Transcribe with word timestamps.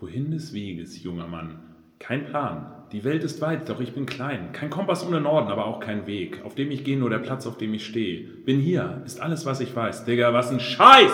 Wohin 0.00 0.30
des 0.30 0.52
Weges, 0.52 1.02
junger 1.02 1.26
Mann? 1.26 1.58
Kein 1.98 2.24
Plan. 2.24 2.66
Die 2.92 3.02
Welt 3.02 3.24
ist 3.24 3.40
weit, 3.40 3.68
doch 3.68 3.80
ich 3.80 3.94
bin 3.94 4.06
klein. 4.06 4.52
Kein 4.52 4.70
Kompass 4.70 5.04
ohne 5.04 5.20
Norden, 5.20 5.50
aber 5.50 5.66
auch 5.66 5.80
kein 5.80 6.06
Weg. 6.06 6.40
Auf 6.44 6.54
dem 6.54 6.70
ich 6.70 6.84
gehe, 6.84 6.96
nur 6.96 7.10
der 7.10 7.18
Platz, 7.18 7.48
auf 7.48 7.58
dem 7.58 7.74
ich 7.74 7.84
stehe. 7.84 8.20
Bin 8.20 8.60
hier, 8.60 9.02
ist 9.04 9.20
alles, 9.20 9.44
was 9.44 9.58
ich 9.58 9.74
weiß. 9.74 10.04
Digga, 10.04 10.32
was 10.32 10.52
ein 10.52 10.60
Scheiß! 10.60 11.10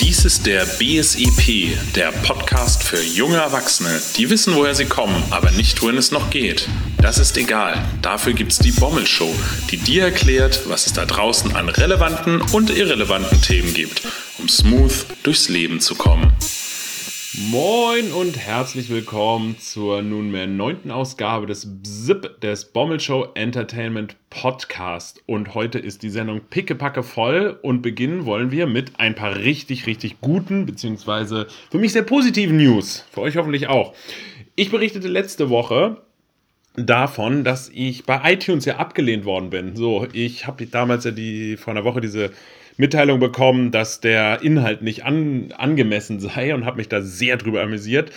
Dies 0.00 0.24
ist 0.24 0.46
der 0.46 0.64
BSEP, 0.64 1.76
der 1.94 2.10
Podcast 2.26 2.82
für 2.82 3.02
junge 3.02 3.36
Erwachsene, 3.36 4.00
die 4.16 4.30
wissen, 4.30 4.54
woher 4.54 4.74
sie 4.74 4.86
kommen, 4.86 5.22
aber 5.28 5.50
nicht, 5.50 5.82
wohin 5.82 5.98
es 5.98 6.12
noch 6.12 6.30
geht. 6.30 6.66
Das 6.96 7.18
ist 7.18 7.36
egal. 7.36 7.76
Dafür 8.00 8.32
gibt's 8.32 8.58
die 8.58 8.72
Bommel 8.72 9.06
Show, 9.06 9.34
die 9.70 9.76
dir 9.76 10.04
erklärt, 10.04 10.62
was 10.66 10.86
es 10.86 10.94
da 10.94 11.04
draußen 11.04 11.54
an 11.54 11.68
relevanten 11.68 12.40
und 12.54 12.74
irrelevanten 12.74 13.42
Themen 13.42 13.74
gibt, 13.74 14.00
um 14.44 14.48
smooth 14.50 15.06
durchs 15.22 15.48
Leben 15.48 15.80
zu 15.80 15.94
kommen. 15.94 16.30
Moin 17.50 18.12
und 18.12 18.36
herzlich 18.36 18.90
willkommen 18.90 19.58
zur 19.58 20.02
nunmehr 20.02 20.46
neunten 20.46 20.90
Ausgabe 20.90 21.46
des 21.46 21.64
BZIP, 21.64 22.42
des 22.42 22.66
Bommel 22.66 23.00
Show 23.00 23.28
Entertainment 23.34 24.16
Podcast. 24.28 25.22
Und 25.24 25.54
heute 25.54 25.78
ist 25.78 26.02
die 26.02 26.10
Sendung 26.10 26.42
pickepacke 26.50 27.02
voll 27.02 27.58
und 27.62 27.80
beginnen 27.80 28.26
wollen 28.26 28.50
wir 28.50 28.66
mit 28.66 29.00
ein 29.00 29.14
paar 29.14 29.34
richtig, 29.34 29.86
richtig 29.86 30.20
guten, 30.20 30.66
beziehungsweise 30.66 31.46
für 31.70 31.78
mich 31.78 31.94
sehr 31.94 32.02
positiven 32.02 32.58
News. 32.58 33.06
Für 33.12 33.22
euch 33.22 33.38
hoffentlich 33.38 33.68
auch. 33.68 33.94
Ich 34.56 34.70
berichtete 34.70 35.08
letzte 35.08 35.48
Woche 35.48 36.02
davon, 36.76 37.44
dass 37.44 37.70
ich 37.72 38.04
bei 38.04 38.20
iTunes 38.30 38.66
ja 38.66 38.76
abgelehnt 38.76 39.24
worden 39.24 39.48
bin. 39.48 39.74
So, 39.74 40.06
ich 40.12 40.46
habe 40.46 40.66
damals 40.66 41.04
ja 41.04 41.12
die 41.12 41.56
vor 41.56 41.70
einer 41.70 41.84
Woche 41.84 42.02
diese 42.02 42.30
Mitteilung 42.76 43.20
bekommen, 43.20 43.70
dass 43.70 44.00
der 44.00 44.42
Inhalt 44.42 44.82
nicht 44.82 45.04
an, 45.04 45.52
angemessen 45.56 46.20
sei 46.20 46.54
und 46.54 46.64
habe 46.64 46.78
mich 46.78 46.88
da 46.88 47.02
sehr 47.02 47.36
drüber 47.36 47.62
amüsiert. 47.62 48.10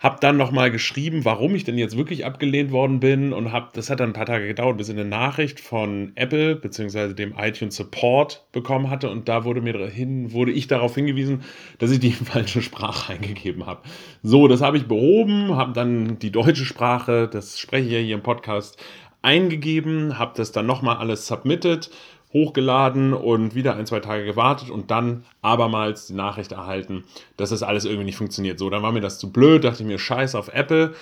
Hab 0.00 0.22
dann 0.22 0.38
nochmal 0.38 0.70
geschrieben, 0.70 1.26
warum 1.26 1.54
ich 1.54 1.64
denn 1.64 1.76
jetzt 1.76 1.94
wirklich 1.94 2.24
abgelehnt 2.24 2.72
worden 2.72 3.00
bin 3.00 3.34
und 3.34 3.52
hab, 3.52 3.74
das 3.74 3.90
hat 3.90 4.00
dann 4.00 4.10
ein 4.10 4.14
paar 4.14 4.24
Tage 4.24 4.46
gedauert, 4.46 4.78
bis 4.78 4.88
ich 4.88 4.94
eine 4.94 5.04
Nachricht 5.04 5.60
von 5.60 6.12
Apple 6.14 6.56
bzw. 6.56 7.12
dem 7.12 7.34
iTunes 7.36 7.76
Support 7.76 8.46
bekommen 8.50 8.88
hatte 8.88 9.10
und 9.10 9.28
da 9.28 9.44
wurde 9.44 9.60
mir 9.60 9.88
hin, 9.88 10.32
wurde 10.32 10.52
ich 10.52 10.68
darauf 10.68 10.94
hingewiesen, 10.94 11.42
dass 11.78 11.90
ich 11.90 12.00
die 12.00 12.12
falsche 12.12 12.62
Sprache 12.62 13.12
eingegeben 13.12 13.66
habe. 13.66 13.82
So, 14.22 14.48
das 14.48 14.62
habe 14.62 14.78
ich 14.78 14.88
behoben, 14.88 15.54
habe 15.54 15.74
dann 15.74 16.18
die 16.18 16.32
deutsche 16.32 16.64
Sprache, 16.64 17.28
das 17.30 17.58
spreche 17.58 17.86
ich 17.88 17.92
ja 17.92 17.98
hier 17.98 18.14
im 18.14 18.22
Podcast, 18.22 18.82
eingegeben, 19.20 20.18
habe 20.18 20.32
das 20.34 20.50
dann 20.50 20.64
nochmal 20.64 20.96
alles 20.96 21.26
submitted 21.26 21.90
hochgeladen 22.32 23.12
und 23.12 23.54
wieder 23.54 23.76
ein, 23.76 23.86
zwei 23.86 24.00
Tage 24.00 24.24
gewartet 24.24 24.70
und 24.70 24.90
dann 24.90 25.24
abermals 25.42 26.06
die 26.06 26.14
Nachricht 26.14 26.52
erhalten, 26.52 27.04
dass 27.36 27.50
das 27.50 27.62
alles 27.62 27.84
irgendwie 27.84 28.04
nicht 28.04 28.16
funktioniert. 28.16 28.58
So, 28.58 28.70
dann 28.70 28.82
war 28.82 28.92
mir 28.92 29.00
das 29.00 29.18
zu 29.18 29.32
blöd, 29.32 29.64
dachte 29.64 29.82
ich 29.82 29.88
mir, 29.88 29.98
scheiß 29.98 30.34
auf 30.34 30.52
Apple. 30.52 30.94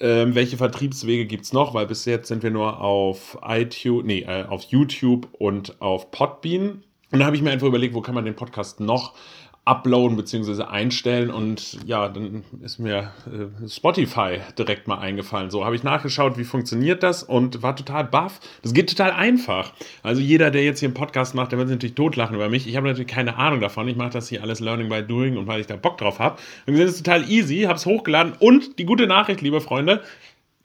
Ähm, 0.00 0.34
welche 0.34 0.56
Vertriebswege 0.56 1.26
gibt's 1.26 1.52
noch? 1.52 1.74
Weil 1.74 1.86
bis 1.86 2.04
jetzt 2.04 2.28
sind 2.28 2.42
wir 2.42 2.50
nur 2.50 2.80
auf 2.80 3.38
iTunes, 3.46 4.04
nee, 4.04 4.22
äh, 4.22 4.44
auf 4.44 4.64
YouTube 4.64 5.28
und 5.38 5.80
auf 5.80 6.10
Podbean. 6.10 6.82
Und 7.12 7.18
da 7.18 7.26
habe 7.26 7.36
ich 7.36 7.42
mir 7.42 7.50
einfach 7.50 7.66
überlegt, 7.66 7.94
wo 7.94 8.00
kann 8.00 8.14
man 8.14 8.24
den 8.24 8.34
Podcast 8.34 8.80
noch 8.80 9.14
uploaden 9.64 10.16
bzw. 10.16 10.64
einstellen 10.64 11.30
und 11.30 11.78
ja, 11.86 12.08
dann 12.08 12.42
ist 12.62 12.80
mir 12.80 13.12
äh, 13.26 13.68
Spotify 13.68 14.40
direkt 14.58 14.88
mal 14.88 14.98
eingefallen. 14.98 15.50
So 15.50 15.64
habe 15.64 15.76
ich 15.76 15.84
nachgeschaut, 15.84 16.36
wie 16.36 16.44
funktioniert 16.44 17.04
das 17.04 17.22
und 17.22 17.62
war 17.62 17.76
total 17.76 18.04
baff. 18.04 18.40
Das 18.62 18.74
geht 18.74 18.90
total 18.90 19.12
einfach. 19.12 19.72
Also 20.02 20.20
jeder, 20.20 20.50
der 20.50 20.64
jetzt 20.64 20.80
hier 20.80 20.88
einen 20.88 20.94
Podcast 20.94 21.36
macht, 21.36 21.52
der 21.52 21.58
wird 21.58 21.68
sich 21.68 21.76
natürlich 21.76 21.94
totlachen 21.94 22.34
über 22.34 22.48
mich. 22.48 22.66
Ich 22.66 22.76
habe 22.76 22.88
natürlich 22.88 23.06
keine 23.06 23.36
Ahnung 23.36 23.60
davon. 23.60 23.86
Ich 23.86 23.96
mache 23.96 24.10
das 24.10 24.28
hier 24.28 24.42
alles 24.42 24.58
Learning 24.58 24.88
by 24.88 25.02
Doing 25.02 25.36
und 25.36 25.46
weil 25.46 25.60
ich 25.60 25.68
da 25.68 25.76
Bock 25.76 25.96
drauf 25.96 26.18
habe. 26.18 26.38
Und 26.66 26.72
gesehen, 26.72 26.88
es 26.88 26.96
ist 26.96 27.06
total 27.06 27.30
easy, 27.30 27.60
habe 27.62 27.76
es 27.76 27.86
hochgeladen 27.86 28.32
und 28.40 28.80
die 28.80 28.84
gute 28.84 29.06
Nachricht, 29.06 29.42
liebe 29.42 29.60
Freunde, 29.60 30.02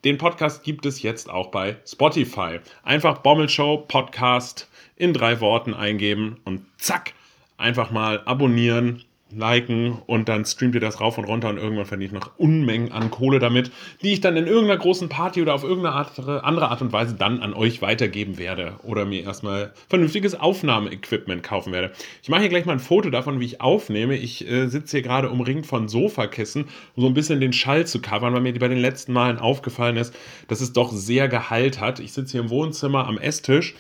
den 0.06 0.18
Podcast 0.18 0.64
gibt 0.64 0.88
es 0.88 1.04
jetzt 1.04 1.30
auch 1.30 1.48
bei 1.48 1.78
Spotify. 1.86 2.62
Einfach 2.84 3.20
Bommelshow 3.20 3.78
Podcast 3.88 4.68
in 4.96 5.14
drei 5.14 5.40
Worten 5.40 5.76
eingeben 5.76 6.38
und 6.46 6.66
zack, 6.78 7.14
einfach 7.58 7.92
mal 7.92 8.22
abonnieren, 8.26 9.04
liken 9.36 9.98
und 10.06 10.30
dann 10.30 10.46
streamt 10.46 10.76
ihr 10.76 10.82
das 10.82 11.02
rauf 11.02 11.18
und 11.18 11.26
runter 11.26 11.50
und 11.50 11.58
irgendwann 11.58 11.86
verdiene 11.86 12.08
ich 12.08 12.14
noch 12.14 12.32
Unmengen 12.38 12.92
an 12.92 13.12
Kohle 13.12 13.40
damit, 13.40 13.72
die 14.02 14.14
ich 14.14 14.22
dann 14.22 14.38
in 14.38 14.48
irgendeiner 14.48 14.80
großen 14.80 15.10
Party 15.10 15.42
oder 15.42 15.54
auf 15.54 15.64
irgendeine 15.64 15.96
andere 16.44 16.70
Art 16.70 16.82
und 16.82 16.94
Weise 16.94 17.16
dann 17.16 17.42
an 17.42 17.54
euch 17.54 17.82
weitergeben 17.82 18.38
werde 18.38 18.76
oder 18.84 19.06
mir 19.06 19.24
erstmal 19.24 19.74
vernünftiges 19.90 20.40
Aufnahmeequipment 20.40 21.44
kaufen 21.44 21.74
werde. 21.74 21.92
Ich 22.24 22.30
mache 22.30 22.42
hier 22.42 22.50
gleich 22.50 22.66
mal 22.66 22.74
ein 22.74 22.80
Foto 22.80 23.10
davon, 23.10 23.40
wie 23.40 23.46
ich 23.46 23.62
aufnehme. 23.62 24.16
Ich 24.16 24.50
äh, 24.50 24.68
sitze 24.68 24.98
hier 24.98 25.04
gerade 25.04 25.30
umringt 25.30 25.66
von 25.66 25.90
Sofakissen, 25.90 26.66
um 26.96 27.04
so 27.04 27.08
ein 27.08 27.14
bisschen 27.14 27.42
den 27.42 27.54
Schall 27.54 27.86
zu 27.86 28.02
covern, 28.02 28.34
weil 28.34 28.42
mir 28.42 28.58
bei 28.58 28.68
den 28.68 28.80
letzten 28.80 29.14
Malen 29.14 29.40
aufgefallen 29.40 29.98
ist, 29.98 30.16
dass 30.48 30.62
es 30.62 30.74
doch 30.74 30.92
sehr 30.92 31.28
Gehalt 31.28 31.82
hat. 31.82 32.00
Ich 32.00 32.14
sitze 32.14 32.34
hier 32.34 32.42
im 32.42 32.50
Wohnzimmer 32.50 33.08
am 33.08 33.18
Esstisch 33.18 33.76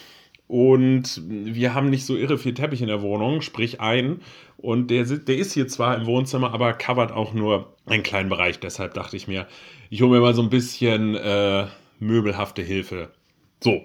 und 0.47 1.21
wir 1.27 1.73
haben 1.73 1.89
nicht 1.89 2.05
so 2.05 2.15
irre 2.15 2.37
viel 2.37 2.53
Teppich 2.53 2.81
in 2.81 2.87
der 2.87 3.01
Wohnung, 3.01 3.41
sprich 3.41 3.81
ein. 3.81 4.21
Und 4.57 4.89
der, 4.89 5.03
der 5.03 5.37
ist 5.37 5.53
hier 5.53 5.67
zwar 5.67 5.95
im 5.97 6.05
Wohnzimmer, 6.05 6.53
aber 6.53 6.73
covert 6.73 7.11
auch 7.11 7.33
nur 7.33 7.73
einen 7.85 8.03
kleinen 8.03 8.29
Bereich. 8.29 8.59
Deshalb 8.59 8.93
dachte 8.93 9.17
ich 9.17 9.27
mir, 9.27 9.47
ich 9.89 10.01
hole 10.01 10.11
mir 10.11 10.21
mal 10.21 10.33
so 10.33 10.41
ein 10.41 10.49
bisschen 10.49 11.15
äh, 11.15 11.67
möbelhafte 11.99 12.61
Hilfe. 12.61 13.09
So, 13.61 13.83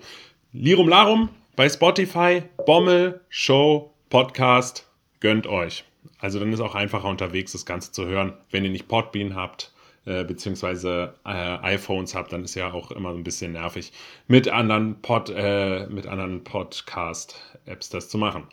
Lirum 0.52 0.88
Larum 0.88 1.30
bei 1.56 1.68
Spotify, 1.68 2.42
Bommel, 2.64 3.20
Show, 3.28 3.92
Podcast, 4.08 4.88
gönnt 5.20 5.46
euch. 5.46 5.84
Also 6.18 6.38
dann 6.38 6.52
ist 6.52 6.60
auch 6.60 6.76
einfacher 6.76 7.08
unterwegs, 7.08 7.52
das 7.52 7.66
Ganze 7.66 7.90
zu 7.90 8.06
hören, 8.06 8.34
wenn 8.50 8.64
ihr 8.64 8.70
nicht 8.70 8.86
Podbean 8.86 9.34
habt 9.34 9.72
äh, 10.04 10.24
beziehungsweise 10.24 11.14
äh, 11.24 11.28
iPhones 11.28 12.14
habt, 12.14 12.32
dann 12.32 12.44
ist 12.44 12.54
ja 12.54 12.72
auch 12.72 12.90
immer 12.90 13.10
ein 13.10 13.24
bisschen 13.24 13.52
nervig, 13.52 13.92
mit 14.26 14.48
anderen 14.48 15.00
Pod, 15.00 15.30
äh, 15.30 15.86
anderen 16.08 16.44
Podcast-Apps 16.44 17.90
das 17.90 18.08
zu 18.08 18.18
machen. 18.18 18.44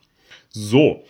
So. 0.49 1.05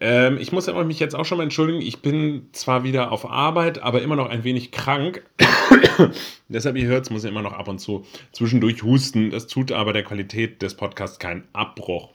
Ähm, 0.00 0.38
ich 0.38 0.50
muss 0.50 0.66
mich 0.66 0.98
jetzt 0.98 1.14
auch 1.14 1.24
schon 1.24 1.38
mal 1.38 1.44
entschuldigen. 1.44 1.80
Ich 1.80 2.02
bin 2.02 2.48
zwar 2.52 2.82
wieder 2.82 3.12
auf 3.12 3.24
Arbeit, 3.30 3.78
aber 3.78 4.02
immer 4.02 4.16
noch 4.16 4.28
ein 4.28 4.42
wenig 4.42 4.72
krank. 4.72 5.24
Deshalb, 6.48 6.76
ihr 6.76 6.88
hört 6.88 7.04
es, 7.04 7.10
muss 7.10 7.22
ich 7.22 7.30
immer 7.30 7.42
noch 7.42 7.52
ab 7.52 7.68
und 7.68 7.78
zu 7.78 8.04
zwischendurch 8.32 8.82
husten. 8.82 9.30
Das 9.30 9.46
tut 9.46 9.70
aber 9.70 9.92
der 9.92 10.02
Qualität 10.02 10.60
des 10.60 10.74
Podcasts 10.74 11.20
keinen 11.20 11.44
Abbruch. 11.52 12.10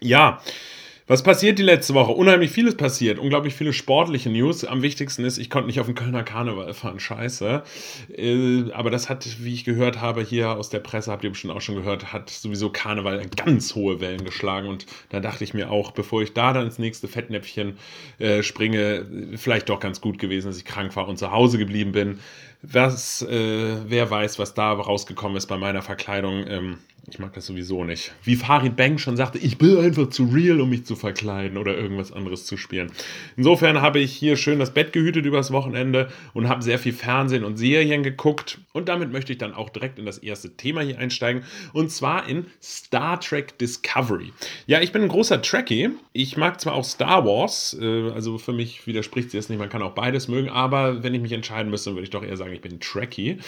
Ja, 0.00 0.40
was 1.10 1.24
passiert 1.24 1.58
die 1.58 1.64
letzte 1.64 1.92
Woche? 1.94 2.12
Unheimlich 2.12 2.52
vieles 2.52 2.76
passiert. 2.76 3.18
Unglaublich 3.18 3.52
viele 3.52 3.72
sportliche 3.72 4.30
News. 4.30 4.64
Am 4.64 4.80
wichtigsten 4.80 5.24
ist, 5.24 5.38
ich 5.38 5.50
konnte 5.50 5.66
nicht 5.66 5.80
auf 5.80 5.86
den 5.86 5.96
Kölner 5.96 6.22
Karneval 6.22 6.72
fahren. 6.72 7.00
Scheiße. 7.00 7.64
Äh, 8.16 8.70
aber 8.70 8.90
das 8.90 9.08
hat, 9.08 9.26
wie 9.42 9.52
ich 9.52 9.64
gehört 9.64 10.00
habe, 10.00 10.22
hier 10.22 10.50
aus 10.50 10.70
der 10.70 10.78
Presse, 10.78 11.10
habt 11.10 11.24
ihr 11.24 11.30
bestimmt 11.30 11.52
auch 11.52 11.62
schon 11.62 11.74
gehört, 11.74 12.12
hat 12.12 12.30
sowieso 12.30 12.70
Karneval 12.70 13.26
ganz 13.36 13.74
hohe 13.74 14.00
Wellen 14.00 14.24
geschlagen. 14.24 14.68
Und 14.68 14.86
da 15.08 15.18
dachte 15.18 15.42
ich 15.42 15.52
mir 15.52 15.72
auch, 15.72 15.90
bevor 15.90 16.22
ich 16.22 16.32
da 16.32 16.52
dann 16.52 16.66
ins 16.66 16.78
nächste 16.78 17.08
Fettnäpfchen 17.08 17.76
äh, 18.20 18.44
springe, 18.44 19.34
vielleicht 19.34 19.68
doch 19.68 19.80
ganz 19.80 20.00
gut 20.00 20.20
gewesen, 20.20 20.46
dass 20.46 20.58
ich 20.58 20.64
krank 20.64 20.94
war 20.94 21.08
und 21.08 21.18
zu 21.18 21.32
Hause 21.32 21.58
geblieben 21.58 21.90
bin. 21.90 22.20
Was, 22.62 23.22
äh, 23.22 23.76
wer 23.84 24.10
weiß, 24.12 24.38
was 24.38 24.54
da 24.54 24.72
rausgekommen 24.74 25.36
ist 25.36 25.46
bei 25.46 25.56
meiner 25.56 25.82
Verkleidung. 25.82 26.46
Ähm, 26.46 26.78
ich 27.08 27.18
mag 27.18 27.32
das 27.32 27.46
sowieso 27.46 27.84
nicht. 27.84 28.12
Wie 28.22 28.36
Farid 28.36 28.76
Bang 28.76 28.98
schon 28.98 29.16
sagte, 29.16 29.38
ich 29.38 29.58
bin 29.58 29.78
einfach 29.78 30.08
zu 30.10 30.24
real, 30.24 30.60
um 30.60 30.70
mich 30.70 30.84
zu 30.84 30.96
verkleiden 30.96 31.56
oder 31.58 31.76
irgendwas 31.76 32.12
anderes 32.12 32.46
zu 32.46 32.56
spielen. 32.56 32.92
Insofern 33.36 33.80
habe 33.80 33.98
ich 33.98 34.12
hier 34.12 34.36
schön 34.36 34.58
das 34.58 34.72
Bett 34.72 34.92
gehütet 34.92 35.26
übers 35.26 35.50
Wochenende 35.50 36.08
und 36.34 36.48
habe 36.48 36.62
sehr 36.62 36.78
viel 36.78 36.92
Fernsehen 36.92 37.44
und 37.44 37.56
Serien 37.56 38.02
geguckt. 38.02 38.58
Und 38.72 38.88
damit 38.88 39.12
möchte 39.12 39.32
ich 39.32 39.38
dann 39.38 39.54
auch 39.54 39.70
direkt 39.70 39.98
in 39.98 40.06
das 40.06 40.18
erste 40.18 40.56
Thema 40.56 40.82
hier 40.82 40.98
einsteigen. 40.98 41.42
Und 41.72 41.90
zwar 41.90 42.28
in 42.28 42.46
Star 42.62 43.18
Trek 43.20 43.58
Discovery. 43.58 44.32
Ja, 44.66 44.80
ich 44.80 44.92
bin 44.92 45.02
ein 45.02 45.08
großer 45.08 45.42
Trekkie. 45.42 45.90
Ich 46.12 46.36
mag 46.36 46.60
zwar 46.60 46.74
auch 46.74 46.84
Star 46.84 47.24
Wars, 47.24 47.76
äh, 47.80 48.10
also 48.10 48.38
für 48.38 48.52
mich 48.52 48.86
widerspricht 48.86 49.30
sie 49.30 49.38
das 49.38 49.48
nicht, 49.48 49.58
man 49.58 49.68
kann 49.68 49.82
auch 49.82 49.94
beides 49.94 50.28
mögen, 50.28 50.48
aber 50.48 51.02
wenn 51.02 51.14
ich 51.14 51.20
mich 51.20 51.32
entscheiden 51.32 51.70
müsste, 51.70 51.92
würde 51.92 52.04
ich 52.04 52.10
doch 52.10 52.24
eher 52.24 52.36
sagen, 52.36 52.52
ich 52.52 52.60
bin 52.60 52.80
Trekkie. 52.80 53.38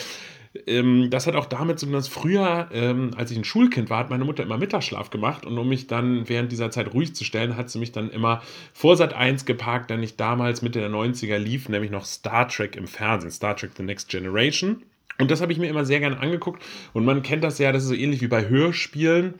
Ähm, 0.66 1.08
das 1.10 1.26
hat 1.26 1.34
auch 1.34 1.46
damit 1.46 1.78
zu 1.78 1.86
tun, 1.86 1.94
dass 1.94 2.08
früher, 2.08 2.68
ähm, 2.72 3.12
als 3.16 3.30
ich 3.30 3.38
ein 3.38 3.44
Schulkind 3.44 3.88
war, 3.88 3.98
hat 3.98 4.10
meine 4.10 4.24
Mutter 4.24 4.42
immer 4.42 4.58
Mittagsschlaf 4.58 5.10
gemacht 5.10 5.46
und 5.46 5.56
um 5.56 5.68
mich 5.68 5.86
dann 5.86 6.28
während 6.28 6.52
dieser 6.52 6.70
Zeit 6.70 6.92
ruhig 6.92 7.14
zu 7.14 7.24
stellen, 7.24 7.56
hat 7.56 7.70
sie 7.70 7.78
mich 7.78 7.92
dann 7.92 8.10
immer 8.10 8.42
vor 8.74 8.96
Sat 8.96 9.14
1 9.14 9.46
geparkt, 9.46 9.90
denn 9.90 10.02
ich 10.02 10.16
damals 10.16 10.60
Mitte 10.60 10.80
der 10.80 10.90
90er 10.90 11.38
lief, 11.38 11.68
nämlich 11.68 11.90
noch 11.90 12.04
Star 12.04 12.48
Trek 12.48 12.76
im 12.76 12.86
Fernsehen, 12.86 13.30
Star 13.30 13.56
Trek 13.56 13.70
The 13.76 13.82
Next 13.82 14.08
Generation. 14.08 14.82
Und 15.18 15.30
das 15.30 15.40
habe 15.40 15.52
ich 15.52 15.58
mir 15.58 15.68
immer 15.68 15.84
sehr 15.84 16.00
gerne 16.00 16.18
angeguckt. 16.18 16.62
Und 16.92 17.04
man 17.04 17.22
kennt 17.22 17.44
das 17.44 17.58
ja, 17.58 17.70
das 17.70 17.84
ist 17.84 17.88
so 17.90 17.94
ähnlich 17.94 18.22
wie 18.22 18.28
bei 18.28 18.48
Hörspielen 18.48 19.34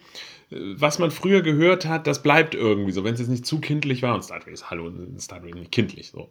was 0.77 0.99
man 0.99 1.11
früher 1.11 1.43
gehört 1.43 1.87
hat, 1.87 2.07
das 2.07 2.23
bleibt 2.23 2.55
irgendwie 2.55 2.93
so, 2.93 3.05
wenn 3.05 3.15
es 3.15 3.21
jetzt 3.21 3.29
nicht 3.29 3.47
zu 3.47 3.61
kindlich 3.61 4.03
war. 4.03 4.15
Und 4.15 4.23
Star 4.23 4.41
Trek 4.41 4.53
ist, 4.53 4.71
hallo, 4.71 4.93
Star 5.19 5.41
Trek 5.41 5.55
nicht 5.55 5.73
kindlich, 5.73 6.11
so, 6.11 6.29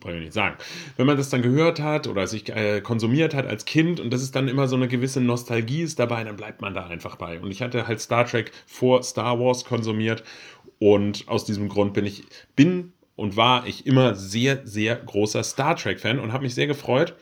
brauche 0.00 0.14
ich 0.14 0.20
nicht 0.20 0.32
sagen. 0.32 0.56
Wenn 0.96 1.06
man 1.06 1.16
das 1.16 1.30
dann 1.30 1.42
gehört 1.42 1.80
hat 1.80 2.06
oder 2.06 2.26
sich 2.26 2.48
äh, 2.48 2.80
konsumiert 2.80 3.34
hat 3.34 3.46
als 3.46 3.64
Kind 3.64 4.00
und 4.00 4.12
das 4.12 4.22
ist 4.22 4.34
dann 4.34 4.48
immer 4.48 4.68
so 4.68 4.76
eine 4.76 4.88
gewisse 4.88 5.20
Nostalgie 5.20 5.82
ist 5.82 5.98
dabei, 5.98 6.24
dann 6.24 6.36
bleibt 6.36 6.60
man 6.60 6.74
da 6.74 6.86
einfach 6.86 7.16
bei. 7.16 7.40
Und 7.40 7.50
ich 7.50 7.62
hatte 7.62 7.86
halt 7.86 8.00
Star 8.00 8.26
Trek 8.26 8.52
vor 8.66 9.02
Star 9.02 9.38
Wars 9.38 9.64
konsumiert 9.64 10.24
und 10.78 11.28
aus 11.28 11.44
diesem 11.44 11.68
Grund 11.68 11.94
bin 11.94 12.06
ich, 12.06 12.24
bin 12.56 12.92
und 13.16 13.36
war 13.36 13.66
ich 13.66 13.86
immer 13.86 14.14
sehr, 14.14 14.66
sehr 14.66 14.96
großer 14.96 15.42
Star 15.42 15.76
Trek-Fan 15.76 16.18
und 16.18 16.32
habe 16.32 16.44
mich 16.44 16.54
sehr 16.54 16.66
gefreut, 16.66 17.14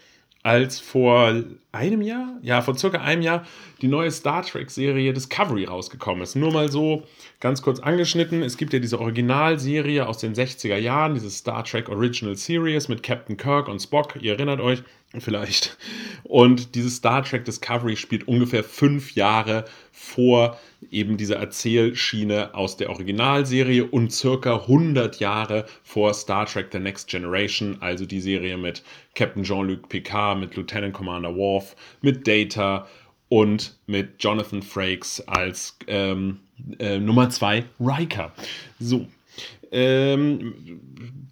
als 0.43 0.79
vor 0.79 1.43
einem 1.77 2.03
Jahr, 2.03 2.39
ja, 2.43 2.63
vor 2.63 2.77
circa 2.77 2.99
einem 2.99 3.23
Jahr, 3.23 3.47
die 3.83 3.89
neue 3.89 4.11
Star 4.11 4.43
Trek-Serie 4.43 5.13
Discovery 5.13 5.65
rausgekommen 5.65 6.23
ist. 6.23 6.35
Nur 6.35 6.53
mal 6.53 6.71
so 6.71 7.05
ganz 7.41 7.63
kurz 7.63 7.81
angeschnitten. 7.81 8.43
Es 8.43 8.57
gibt 8.57 8.73
ja 8.73 8.79
diese 8.79 9.01
Originalserie 9.01 10.07
aus 10.07 10.19
den 10.19 10.35
60er 10.35 10.77
Jahren, 10.77 11.15
diese 11.15 11.31
Star 11.31 11.65
Trek 11.65 11.89
Original 11.89 12.37
Series 12.37 12.89
mit 12.89 13.03
Captain 13.03 13.37
Kirk 13.37 13.69
und 13.69 13.81
Spock. 13.81 14.17
Ihr 14.21 14.33
erinnert 14.33 14.61
euch 14.61 14.83
vielleicht. 15.19 15.77
Und 16.25 16.75
diese 16.75 16.91
Star 16.91 17.23
Trek 17.23 17.45
Discovery 17.45 17.97
spielt 17.97 18.27
ungefähr 18.27 18.65
fünf 18.65 19.15
Jahre 19.15 19.65
vor 19.93 20.59
eben 20.91 21.17
dieser 21.17 21.37
Erzählschiene 21.37 22.55
aus 22.55 22.77
der 22.77 22.91
Originalserie 22.91 23.85
und 23.85 24.13
circa 24.13 24.57
100 24.57 25.19
Jahre 25.21 25.67
vor 25.83 26.13
Star 26.15 26.47
Trek 26.47 26.69
The 26.71 26.79
Next 26.79 27.09
Generation, 27.09 27.79
also 27.81 28.05
die 28.05 28.21
Serie 28.21 28.57
mit 28.57 28.83
Captain 29.15 29.43
Jean-Luc 29.43 29.89
Picard, 29.89 30.39
mit 30.39 30.55
Lieutenant 30.55 30.95
Commander 30.95 31.35
Worf, 31.35 31.66
mit 32.03 32.27
Data 32.27 32.87
und 33.29 33.77
mit 33.87 34.23
Jonathan 34.23 34.63
Frakes 34.63 35.27
als 35.27 35.77
ähm, 35.87 36.41
äh, 36.79 36.99
Nummer 36.99 37.31
2 37.31 37.65
Riker. 37.81 38.33
So, 38.79 39.07
ähm, 39.71 40.55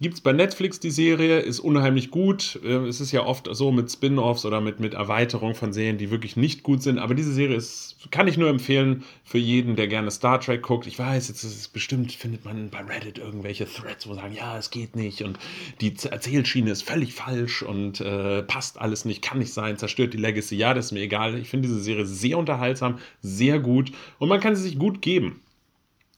Gibt 0.00 0.16
es 0.16 0.20
bei 0.20 0.32
Netflix 0.32 0.80
die 0.80 0.90
Serie, 0.90 1.38
ist 1.38 1.60
unheimlich 1.60 2.10
gut. 2.10 2.60
Äh, 2.62 2.86
es 2.88 3.00
ist 3.00 3.10
ja 3.12 3.24
oft 3.24 3.48
so 3.50 3.72
mit 3.72 3.90
Spin-offs 3.90 4.44
oder 4.44 4.60
mit, 4.60 4.78
mit 4.78 4.92
Erweiterung 4.92 5.54
von 5.54 5.72
Serien, 5.72 5.96
die 5.96 6.10
wirklich 6.10 6.36
nicht 6.36 6.62
gut 6.62 6.82
sind. 6.82 6.98
Aber 6.98 7.14
diese 7.14 7.32
Serie 7.32 7.56
ist, 7.56 7.96
kann 8.10 8.28
ich 8.28 8.36
nur 8.36 8.50
empfehlen 8.50 9.04
für 9.24 9.38
jeden, 9.38 9.76
der 9.76 9.86
gerne 9.86 10.10
Star 10.10 10.40
Trek 10.40 10.62
guckt. 10.62 10.86
Ich 10.86 10.98
weiß, 10.98 11.28
jetzt 11.28 11.42
ist 11.42 11.58
es 11.58 11.68
bestimmt, 11.68 12.12
findet 12.12 12.44
man 12.44 12.68
bei 12.68 12.80
Reddit 12.80 13.18
irgendwelche 13.18 13.66
Threads, 13.66 14.06
wo 14.06 14.14
sagen, 14.14 14.34
ja, 14.34 14.58
es 14.58 14.70
geht 14.70 14.94
nicht 14.94 15.22
und 15.22 15.38
die 15.80 15.94
Erzählschiene 16.10 16.70
ist 16.70 16.82
völlig 16.82 17.14
falsch 17.14 17.62
und 17.62 18.02
äh, 18.02 18.42
passt 18.42 18.78
alles 18.78 19.04
nicht, 19.06 19.22
kann 19.22 19.38
nicht 19.38 19.54
sein, 19.54 19.78
zerstört 19.78 20.12
die 20.12 20.18
Legacy. 20.18 20.56
Ja, 20.56 20.74
das 20.74 20.86
ist 20.86 20.92
mir 20.92 21.00
egal. 21.00 21.38
Ich 21.38 21.48
finde 21.48 21.68
diese 21.68 21.80
Serie 21.80 22.04
sehr 22.04 22.36
unterhaltsam, 22.36 22.98
sehr 23.22 23.58
gut 23.58 23.92
und 24.18 24.28
man 24.28 24.40
kann 24.40 24.54
sie 24.54 24.64
sich 24.64 24.78
gut 24.78 25.00
geben. 25.00 25.40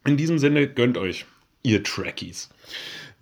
In 0.04 0.16
diesem 0.16 0.38
Sinne, 0.38 0.66
gönnt 0.66 0.98
euch 0.98 1.26
ihr 1.66 1.82
Trekkies. 1.82 2.48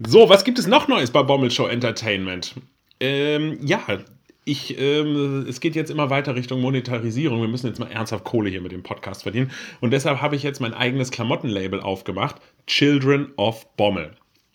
So, 0.06 0.28
was 0.28 0.44
gibt 0.44 0.58
es 0.58 0.66
noch 0.66 0.86
Neues 0.86 1.10
bei 1.10 1.22
Bommel 1.22 1.50
Show 1.50 1.66
Entertainment? 1.66 2.54
Ähm, 3.00 3.58
ja, 3.64 3.80
ich, 4.44 4.78
ähm, 4.78 5.46
es 5.48 5.60
geht 5.60 5.74
jetzt 5.74 5.90
immer 5.90 6.10
weiter 6.10 6.34
Richtung 6.34 6.60
Monetarisierung. 6.60 7.40
Wir 7.40 7.48
müssen 7.48 7.66
jetzt 7.66 7.78
mal 7.78 7.90
ernsthaft 7.90 8.24
Kohle 8.24 8.50
hier 8.50 8.60
mit 8.60 8.72
dem 8.72 8.82
Podcast 8.82 9.22
verdienen. 9.22 9.50
Und 9.80 9.92
deshalb 9.92 10.20
habe 10.20 10.36
ich 10.36 10.42
jetzt 10.42 10.60
mein 10.60 10.74
eigenes 10.74 11.10
Klamottenlabel 11.10 11.80
aufgemacht. 11.80 12.36
Children 12.66 13.32
of 13.36 13.66
Bommel. 13.76 14.10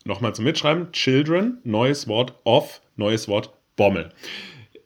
Nochmal 0.05 0.35
zum 0.35 0.45
Mitschreiben. 0.45 0.91
Children, 0.91 1.57
neues 1.63 2.07
Wort 2.07 2.35
of, 2.43 2.81
neues 2.95 3.27
Wort 3.27 3.51
Bommel. 3.75 4.11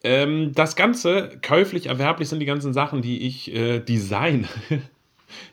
Ähm, 0.06 0.54
das 0.54 0.78
Ganze, 0.78 1.38
käuflich, 1.42 1.88
erwerblich 1.88 2.30
sind 2.30 2.40
die 2.40 2.46
ganzen 2.46 2.74
Sachen, 2.74 3.02
die 3.02 3.28
ich 3.28 3.54
äh, 3.54 3.80
design. 3.80 4.48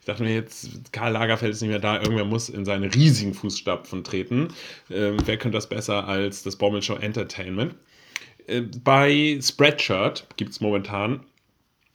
Ich 0.00 0.06
dachte 0.06 0.22
mir 0.22 0.34
jetzt, 0.34 0.92
Karl 0.92 1.12
Lagerfeld 1.12 1.52
ist 1.52 1.60
nicht 1.60 1.70
mehr 1.70 1.78
da, 1.78 2.00
irgendwer 2.00 2.24
muss 2.24 2.48
in 2.48 2.64
seine 2.64 2.94
riesigen 2.94 3.34
Fußstapfen 3.34 4.04
treten. 4.04 4.48
Ähm, 4.90 5.16
wer 5.24 5.36
könnte 5.36 5.56
das 5.56 5.68
besser 5.68 6.06
als 6.06 6.42
das 6.42 6.56
Bommel 6.56 6.82
Show 6.82 6.94
Entertainment? 6.94 7.74
Äh, 8.46 8.62
bei 8.82 9.38
Spreadshirt 9.40 10.26
gibt 10.36 10.50
es 10.50 10.60
momentan 10.60 11.20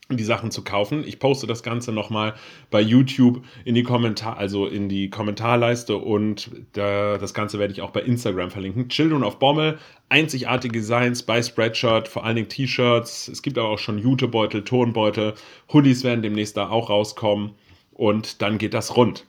die 0.08 0.24
Sachen 0.24 0.52
zu 0.52 0.62
kaufen. 0.62 1.02
Ich 1.04 1.18
poste 1.18 1.46
das 1.48 1.62
Ganze 1.64 1.90
nochmal 1.90 2.34
bei 2.70 2.80
YouTube 2.80 3.44
in 3.64 3.74
die 3.74 3.82
Kommentar, 3.82 4.36
also 4.36 4.66
in 4.66 4.88
die 4.88 5.10
Kommentarleiste 5.10 5.96
und 5.96 6.50
da, 6.74 7.18
das 7.18 7.34
Ganze 7.34 7.58
werde 7.58 7.72
ich 7.72 7.82
auch 7.82 7.90
bei 7.90 8.02
Instagram 8.02 8.50
verlinken. 8.50 8.88
Children 8.88 9.24
of 9.24 9.40
Bommel, 9.40 9.78
einzigartige 10.08 10.78
Designs 10.78 11.24
bei 11.24 11.42
Spreadshirt, 11.42 12.06
vor 12.06 12.24
allen 12.24 12.36
Dingen 12.36 12.48
T-Shirts. 12.48 13.26
Es 13.26 13.42
gibt 13.42 13.58
aber 13.58 13.68
auch 13.68 13.78
schon 13.78 13.98
Jutebeutel, 13.98 14.62
Tonbeutel, 14.62 15.34
Hoodies 15.72 16.04
werden 16.04 16.22
demnächst 16.22 16.56
da 16.56 16.68
auch 16.68 16.88
rauskommen 16.88 17.52
und 17.96 18.42
dann 18.42 18.58
geht 18.58 18.74
das 18.74 18.96
rund. 18.96 19.24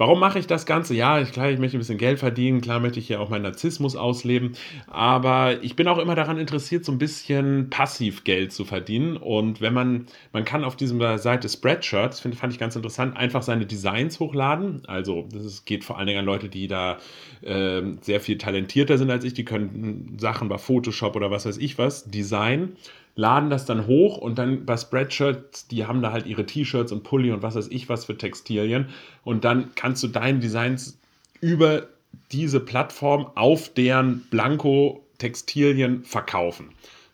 Warum 0.00 0.18
mache 0.18 0.38
ich 0.38 0.46
das 0.46 0.64
Ganze? 0.64 0.94
Ja, 0.94 1.22
klar, 1.24 1.50
ich 1.50 1.58
möchte 1.58 1.76
ein 1.76 1.80
bisschen 1.80 1.98
Geld 1.98 2.18
verdienen, 2.18 2.62
klar 2.62 2.80
möchte 2.80 2.98
ich 2.98 3.06
hier 3.06 3.20
auch 3.20 3.28
meinen 3.28 3.42
Narzissmus 3.42 3.96
ausleben, 3.96 4.52
aber 4.86 5.62
ich 5.62 5.76
bin 5.76 5.86
auch 5.88 5.98
immer 5.98 6.14
daran 6.14 6.38
interessiert, 6.38 6.86
so 6.86 6.92
ein 6.92 6.96
bisschen 6.96 7.68
passiv 7.68 8.24
Geld 8.24 8.50
zu 8.50 8.64
verdienen. 8.64 9.18
Und 9.18 9.60
wenn 9.60 9.74
man, 9.74 10.06
man 10.32 10.46
kann 10.46 10.64
auf 10.64 10.74
dieser 10.74 11.18
Seite 11.18 11.50
Spreadshirts, 11.50 12.18
find, 12.18 12.34
fand 12.34 12.50
ich 12.50 12.58
ganz 12.58 12.76
interessant, 12.76 13.14
einfach 13.14 13.42
seine 13.42 13.66
Designs 13.66 14.20
hochladen. 14.20 14.84
Also 14.86 15.28
das 15.34 15.66
geht 15.66 15.84
vor 15.84 15.98
allen 15.98 16.06
Dingen 16.06 16.20
an 16.20 16.24
Leute, 16.24 16.48
die 16.48 16.66
da 16.66 16.96
äh, 17.42 17.82
sehr 18.00 18.20
viel 18.20 18.38
talentierter 18.38 18.96
sind 18.96 19.10
als 19.10 19.24
ich, 19.24 19.34
die 19.34 19.44
können 19.44 20.16
Sachen 20.18 20.48
bei 20.48 20.56
Photoshop 20.56 21.14
oder 21.14 21.30
was 21.30 21.44
weiß 21.44 21.58
ich 21.58 21.76
was 21.76 22.04
designen 22.04 22.76
laden 23.14 23.50
das 23.50 23.66
dann 23.66 23.86
hoch 23.86 24.16
und 24.16 24.38
dann 24.38 24.64
bei 24.64 24.76
Spreadshirt, 24.76 25.70
die 25.70 25.86
haben 25.86 26.02
da 26.02 26.12
halt 26.12 26.26
ihre 26.26 26.46
T-Shirts 26.46 26.92
und 26.92 27.02
Pulli 27.02 27.32
und 27.32 27.42
was 27.42 27.54
weiß 27.54 27.68
ich 27.68 27.88
was 27.88 28.04
für 28.04 28.16
Textilien 28.16 28.88
und 29.24 29.44
dann 29.44 29.74
kannst 29.74 30.02
du 30.02 30.08
deine 30.08 30.38
Designs 30.38 30.98
über 31.40 31.88
diese 32.32 32.60
Plattform 32.60 33.30
auf 33.34 33.72
deren 33.72 34.22
Blanko-Textilien 34.30 36.04
verkaufen. 36.04 36.70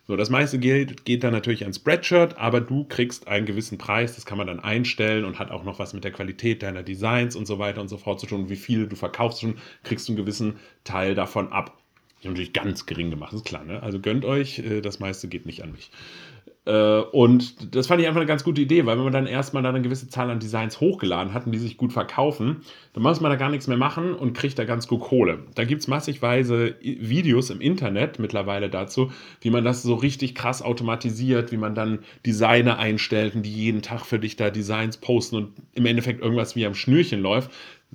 So, 0.08 0.14
das 0.14 0.30
meiste 0.30 0.60
Geld 0.60 1.04
geht 1.04 1.24
dann 1.24 1.32
natürlich 1.32 1.66
an 1.66 1.74
Spreadshirt, 1.74 2.38
aber 2.38 2.60
du 2.60 2.84
kriegst 2.84 3.26
einen 3.26 3.44
gewissen 3.44 3.76
Preis, 3.76 4.14
das 4.14 4.24
kann 4.24 4.38
man 4.38 4.46
dann 4.46 4.60
einstellen 4.60 5.24
und 5.24 5.40
hat 5.40 5.50
auch 5.50 5.64
noch 5.64 5.80
was 5.80 5.94
mit 5.94 6.04
der 6.04 6.12
Qualität 6.12 6.62
deiner 6.62 6.84
Designs 6.84 7.34
und 7.34 7.46
so 7.46 7.58
weiter 7.58 7.80
und 7.80 7.88
so 7.88 7.98
fort 7.98 8.20
zu 8.20 8.26
tun. 8.26 8.48
Wie 8.48 8.56
viel 8.56 8.86
du 8.86 8.94
verkaufst 8.94 9.40
schon, 9.40 9.56
kriegst 9.82 10.06
du 10.06 10.12
einen 10.12 10.18
gewissen 10.18 10.60
Teil 10.84 11.16
davon 11.16 11.50
ab. 11.50 11.76
Ich 12.18 12.24
habe 12.24 12.32
natürlich 12.32 12.52
ganz 12.52 12.86
gering 12.86 13.10
gemacht, 13.10 13.32
ist 13.32 13.44
klar. 13.44 13.64
Ne? 13.64 13.82
Also 13.82 14.00
gönnt 14.00 14.24
euch, 14.24 14.58
äh, 14.58 14.80
das 14.80 15.00
meiste 15.00 15.28
geht 15.28 15.46
nicht 15.46 15.62
an 15.62 15.72
mich. 15.72 15.90
Äh, 16.66 17.00
und 17.12 17.74
das 17.74 17.86
fand 17.86 18.00
ich 18.00 18.08
einfach 18.08 18.20
eine 18.20 18.26
ganz 18.26 18.42
gute 18.42 18.60
Idee, 18.60 18.84
weil 18.86 18.96
wenn 18.96 19.04
man 19.04 19.12
dann 19.12 19.26
erstmal 19.26 19.62
dann 19.62 19.76
eine 19.76 19.84
gewisse 19.84 20.08
Zahl 20.08 20.30
an 20.30 20.40
Designs 20.40 20.80
hochgeladen 20.80 21.32
hat 21.32 21.46
und 21.46 21.52
die 21.52 21.58
sich 21.58 21.76
gut 21.76 21.92
verkaufen, 21.92 22.62
dann 22.92 23.02
muss 23.02 23.20
man 23.20 23.30
da 23.30 23.36
gar 23.36 23.50
nichts 23.50 23.68
mehr 23.68 23.76
machen 23.76 24.14
und 24.14 24.36
kriegt 24.36 24.58
da 24.58 24.64
ganz 24.64 24.88
gut 24.88 25.00
Kohle. 25.00 25.44
Da 25.54 25.64
gibt 25.64 25.82
es 25.82 25.88
massigweise 25.88 26.74
Videos 26.80 27.50
im 27.50 27.60
Internet 27.60 28.18
mittlerweile 28.18 28.68
dazu, 28.68 29.12
wie 29.40 29.50
man 29.50 29.64
das 29.64 29.82
so 29.82 29.94
richtig 29.94 30.34
krass 30.34 30.60
automatisiert, 30.60 31.52
wie 31.52 31.56
man 31.56 31.76
dann 31.76 32.00
Designer 32.26 32.78
einstellt 32.78 33.36
und 33.36 33.42
die 33.44 33.52
jeden 33.52 33.82
Tag 33.82 34.04
für 34.04 34.18
dich 34.18 34.34
da 34.34 34.50
Designs 34.50 34.96
posten 34.96 35.36
und 35.36 35.52
im 35.74 35.86
Endeffekt 35.86 36.20
irgendwas 36.20 36.56
wie 36.56 36.66
am 36.66 36.74
Schnürchen 36.74 37.20
läuft 37.20 37.52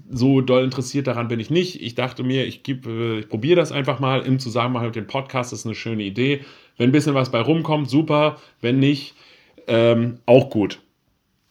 so 0.10 0.42
doll 0.42 0.64
interessiert 0.64 1.08
daran 1.08 1.28
bin 1.28 1.40
ich 1.40 1.50
nicht. 1.50 1.82
Ich 1.82 1.96
dachte 1.96 2.24
mir, 2.24 2.46
ich, 2.46 2.68
äh, 2.68 3.20
ich 3.20 3.30
probiere 3.30 3.56
das 3.58 3.72
einfach 3.72 4.00
mal 4.00 4.22
im 4.22 4.40
Zusammenhang 4.40 4.88
mit 4.88 4.96
dem 4.96 5.08
Podcast. 5.08 5.52
Das 5.52 5.60
ist 5.60 5.66
eine 5.66 5.76
schöne 5.76 6.04
Idee. 6.04 6.42
Wenn 6.78 6.90
ein 6.90 6.92
bisschen 6.92 7.16
was 7.16 7.32
bei 7.32 7.42
rumkommt, 7.42 7.90
super. 7.90 8.38
Wenn 8.62 8.80
nicht, 8.80 9.16
ähm, 9.68 10.20
auch 10.26 10.50
gut. 10.50 10.80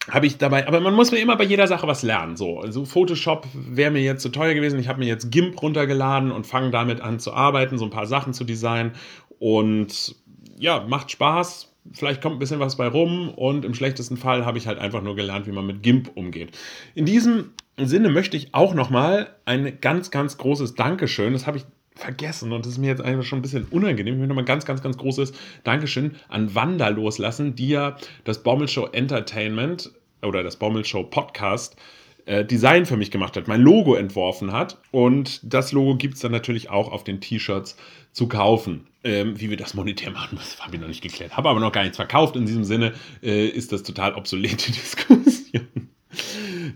Habe 0.09 0.25
ich 0.25 0.37
dabei, 0.37 0.67
aber 0.67 0.79
man 0.79 0.95
muss 0.95 1.11
mir 1.11 1.19
immer 1.19 1.35
bei 1.35 1.43
jeder 1.43 1.67
Sache 1.67 1.87
was 1.87 2.01
lernen. 2.01 2.35
So, 2.35 2.59
also 2.59 2.85
Photoshop 2.85 3.47
wäre 3.53 3.91
mir 3.91 4.01
jetzt 4.01 4.23
zu 4.23 4.29
teuer 4.29 4.55
gewesen. 4.55 4.79
Ich 4.79 4.87
habe 4.87 4.99
mir 4.99 5.05
jetzt 5.05 5.31
GIMP 5.31 5.61
runtergeladen 5.61 6.31
und 6.31 6.47
fange 6.47 6.71
damit 6.71 7.01
an 7.01 7.19
zu 7.19 7.33
arbeiten, 7.33 7.77
so 7.77 7.85
ein 7.85 7.91
paar 7.91 8.07
Sachen 8.07 8.33
zu 8.33 8.43
designen. 8.43 8.93
Und 9.37 10.15
ja, 10.57 10.85
macht 10.87 11.11
Spaß. 11.11 11.70
Vielleicht 11.91 12.21
kommt 12.21 12.35
ein 12.35 12.39
bisschen 12.39 12.59
was 12.59 12.77
bei 12.77 12.87
rum 12.87 13.29
und 13.29 13.65
im 13.65 13.73
schlechtesten 13.73 14.17
Fall 14.17 14.45
habe 14.45 14.57
ich 14.57 14.67
halt 14.67 14.77
einfach 14.77 15.01
nur 15.01 15.15
gelernt, 15.15 15.47
wie 15.47 15.51
man 15.51 15.65
mit 15.65 15.81
GIMP 15.81 16.11
umgeht. 16.15 16.57
In 16.93 17.05
diesem 17.05 17.51
Sinne 17.77 18.09
möchte 18.09 18.37
ich 18.37 18.53
auch 18.53 18.73
nochmal 18.73 19.35
ein 19.45 19.79
ganz, 19.81 20.11
ganz 20.11 20.37
großes 20.37 20.75
Dankeschön, 20.75 21.33
das 21.33 21.47
habe 21.47 21.57
ich 21.57 21.65
vergessen 21.95 22.51
und 22.51 22.65
das 22.65 22.73
ist 22.73 22.77
mir 22.77 22.87
jetzt 22.87 23.01
eigentlich 23.01 23.27
schon 23.27 23.39
ein 23.39 23.41
bisschen 23.41 23.65
unangenehm. 23.65 24.13
Ich 24.13 24.19
möchte 24.19 24.29
nochmal 24.29 24.43
ein 24.43 24.47
ganz, 24.47 24.65
ganz, 24.65 24.81
ganz 24.81 24.97
großes 24.97 25.33
Dankeschön 25.63 26.15
an 26.29 26.53
Wanda 26.55 26.87
loslassen, 26.89 27.55
die 27.55 27.69
ja 27.69 27.97
das 28.23 28.43
Bommelshow 28.43 28.87
Entertainment 28.87 29.91
oder 30.21 30.43
das 30.43 30.57
Bommelshow 30.57 31.03
Podcast 31.03 31.75
äh, 31.75 32.00
Design 32.45 32.85
für 32.85 32.97
mich 32.97 33.11
gemacht 33.11 33.35
hat, 33.35 33.47
mein 33.47 33.61
Logo 33.61 33.95
entworfen 33.95 34.51
hat. 34.51 34.77
Und 34.91 35.41
das 35.43 35.71
Logo 35.71 35.95
gibt 35.95 36.15
es 36.15 36.21
dann 36.21 36.31
natürlich 36.31 36.69
auch 36.69 36.91
auf 36.91 37.03
den 37.03 37.19
T-Shirts 37.19 37.77
zu 38.11 38.27
kaufen. 38.27 38.87
Ähm, 39.03 39.39
wie 39.39 39.49
wir 39.49 39.57
das 39.57 39.73
monetär 39.73 40.11
machen, 40.11 40.37
das 40.37 40.59
habe 40.59 40.75
ich 40.75 40.81
noch 40.81 40.87
nicht 40.87 41.01
geklärt. 41.01 41.35
Habe 41.35 41.49
aber 41.49 41.59
noch 41.59 41.71
gar 41.71 41.81
nichts 41.81 41.97
verkauft. 41.97 42.35
In 42.35 42.45
diesem 42.45 42.63
Sinne 42.63 42.93
äh, 43.23 43.47
ist 43.47 43.71
das 43.71 43.81
total 43.83 44.13
obsolete 44.13 44.71
Diskussion. 44.71 45.67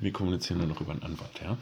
Wir 0.02 0.12
kommunizieren 0.12 0.60
nur 0.60 0.68
noch 0.68 0.82
über 0.82 0.92
einen 0.92 1.04
Anwalt, 1.04 1.32
ja. 1.44 1.58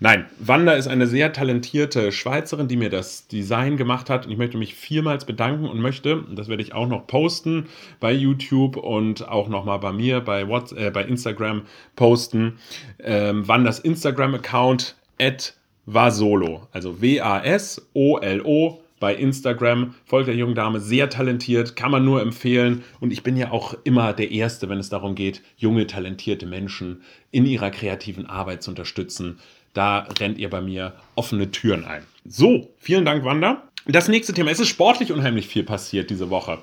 Nein, 0.00 0.26
Wanda 0.38 0.72
ist 0.72 0.86
eine 0.86 1.06
sehr 1.06 1.32
talentierte 1.32 2.12
Schweizerin, 2.12 2.68
die 2.68 2.76
mir 2.76 2.90
das 2.90 3.26
Design 3.28 3.76
gemacht 3.76 4.10
hat. 4.10 4.26
Und 4.26 4.32
ich 4.32 4.38
möchte 4.38 4.58
mich 4.58 4.74
vielmals 4.74 5.24
bedanken 5.24 5.68
und 5.68 5.80
möchte, 5.80 6.24
das 6.30 6.48
werde 6.48 6.62
ich 6.62 6.74
auch 6.74 6.88
noch 6.88 7.06
posten 7.06 7.66
bei 8.00 8.12
YouTube 8.12 8.76
und 8.76 9.28
auch 9.28 9.48
nochmal 9.48 9.78
bei 9.78 9.92
mir 9.92 10.20
bei, 10.20 10.48
WhatsApp, 10.48 10.78
äh, 10.78 10.90
bei 10.90 11.04
Instagram 11.04 11.62
posten. 11.94 12.58
Ähm, 12.98 13.46
Wandas 13.46 13.78
Instagram-Account 13.78 14.96
at 15.20 15.54
Vasolo, 15.86 16.66
also 16.72 17.00
W-A-S-O-L-O 17.00 18.80
bei 19.00 19.14
Instagram. 19.14 19.94
Folgt 20.04 20.28
der 20.28 20.36
jungen 20.36 20.54
Dame, 20.54 20.80
sehr 20.80 21.10
talentiert, 21.10 21.76
kann 21.76 21.90
man 21.90 22.04
nur 22.04 22.22
empfehlen. 22.22 22.84
Und 23.00 23.12
ich 23.12 23.22
bin 23.22 23.36
ja 23.36 23.50
auch 23.50 23.74
immer 23.84 24.12
der 24.12 24.30
Erste, 24.30 24.68
wenn 24.68 24.78
es 24.78 24.88
darum 24.88 25.14
geht, 25.14 25.42
junge, 25.56 25.86
talentierte 25.86 26.46
Menschen 26.46 27.02
in 27.30 27.46
ihrer 27.46 27.70
kreativen 27.70 28.26
Arbeit 28.26 28.62
zu 28.62 28.70
unterstützen. 28.70 29.38
Da 29.74 30.08
rennt 30.18 30.38
ihr 30.38 30.48
bei 30.48 30.60
mir 30.60 30.94
offene 31.16 31.50
Türen 31.50 31.84
ein. 31.84 32.02
So, 32.24 32.70
vielen 32.78 33.04
Dank, 33.04 33.24
Wanda. 33.24 33.62
Das 33.88 34.08
nächste 34.08 34.32
Thema. 34.32 34.50
Es 34.50 34.58
ist 34.58 34.68
sportlich 34.68 35.12
unheimlich 35.12 35.46
viel 35.46 35.62
passiert 35.62 36.10
diese 36.10 36.28
Woche. 36.28 36.58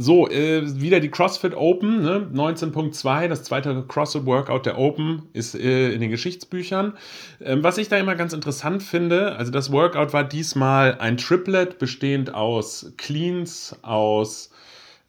So, 0.00 0.28
äh, 0.28 0.80
wieder 0.80 1.00
die 1.00 1.10
CrossFit 1.10 1.56
Open, 1.56 2.02
ne? 2.02 2.30
19.2, 2.32 3.26
das 3.26 3.42
zweite 3.42 3.84
CrossFit 3.88 4.26
Workout 4.26 4.64
der 4.64 4.78
Open 4.78 5.22
ist 5.32 5.56
äh, 5.56 5.90
in 5.90 6.00
den 6.00 6.10
Geschichtsbüchern. 6.10 6.92
Ähm, 7.40 7.64
was 7.64 7.78
ich 7.78 7.88
da 7.88 7.98
immer 7.98 8.14
ganz 8.14 8.32
interessant 8.32 8.84
finde, 8.84 9.34
also 9.34 9.50
das 9.50 9.72
Workout 9.72 10.12
war 10.12 10.22
diesmal 10.22 10.98
ein 11.00 11.16
Triplet 11.16 11.80
bestehend 11.80 12.32
aus 12.32 12.92
Cleans, 12.96 13.76
aus 13.82 14.50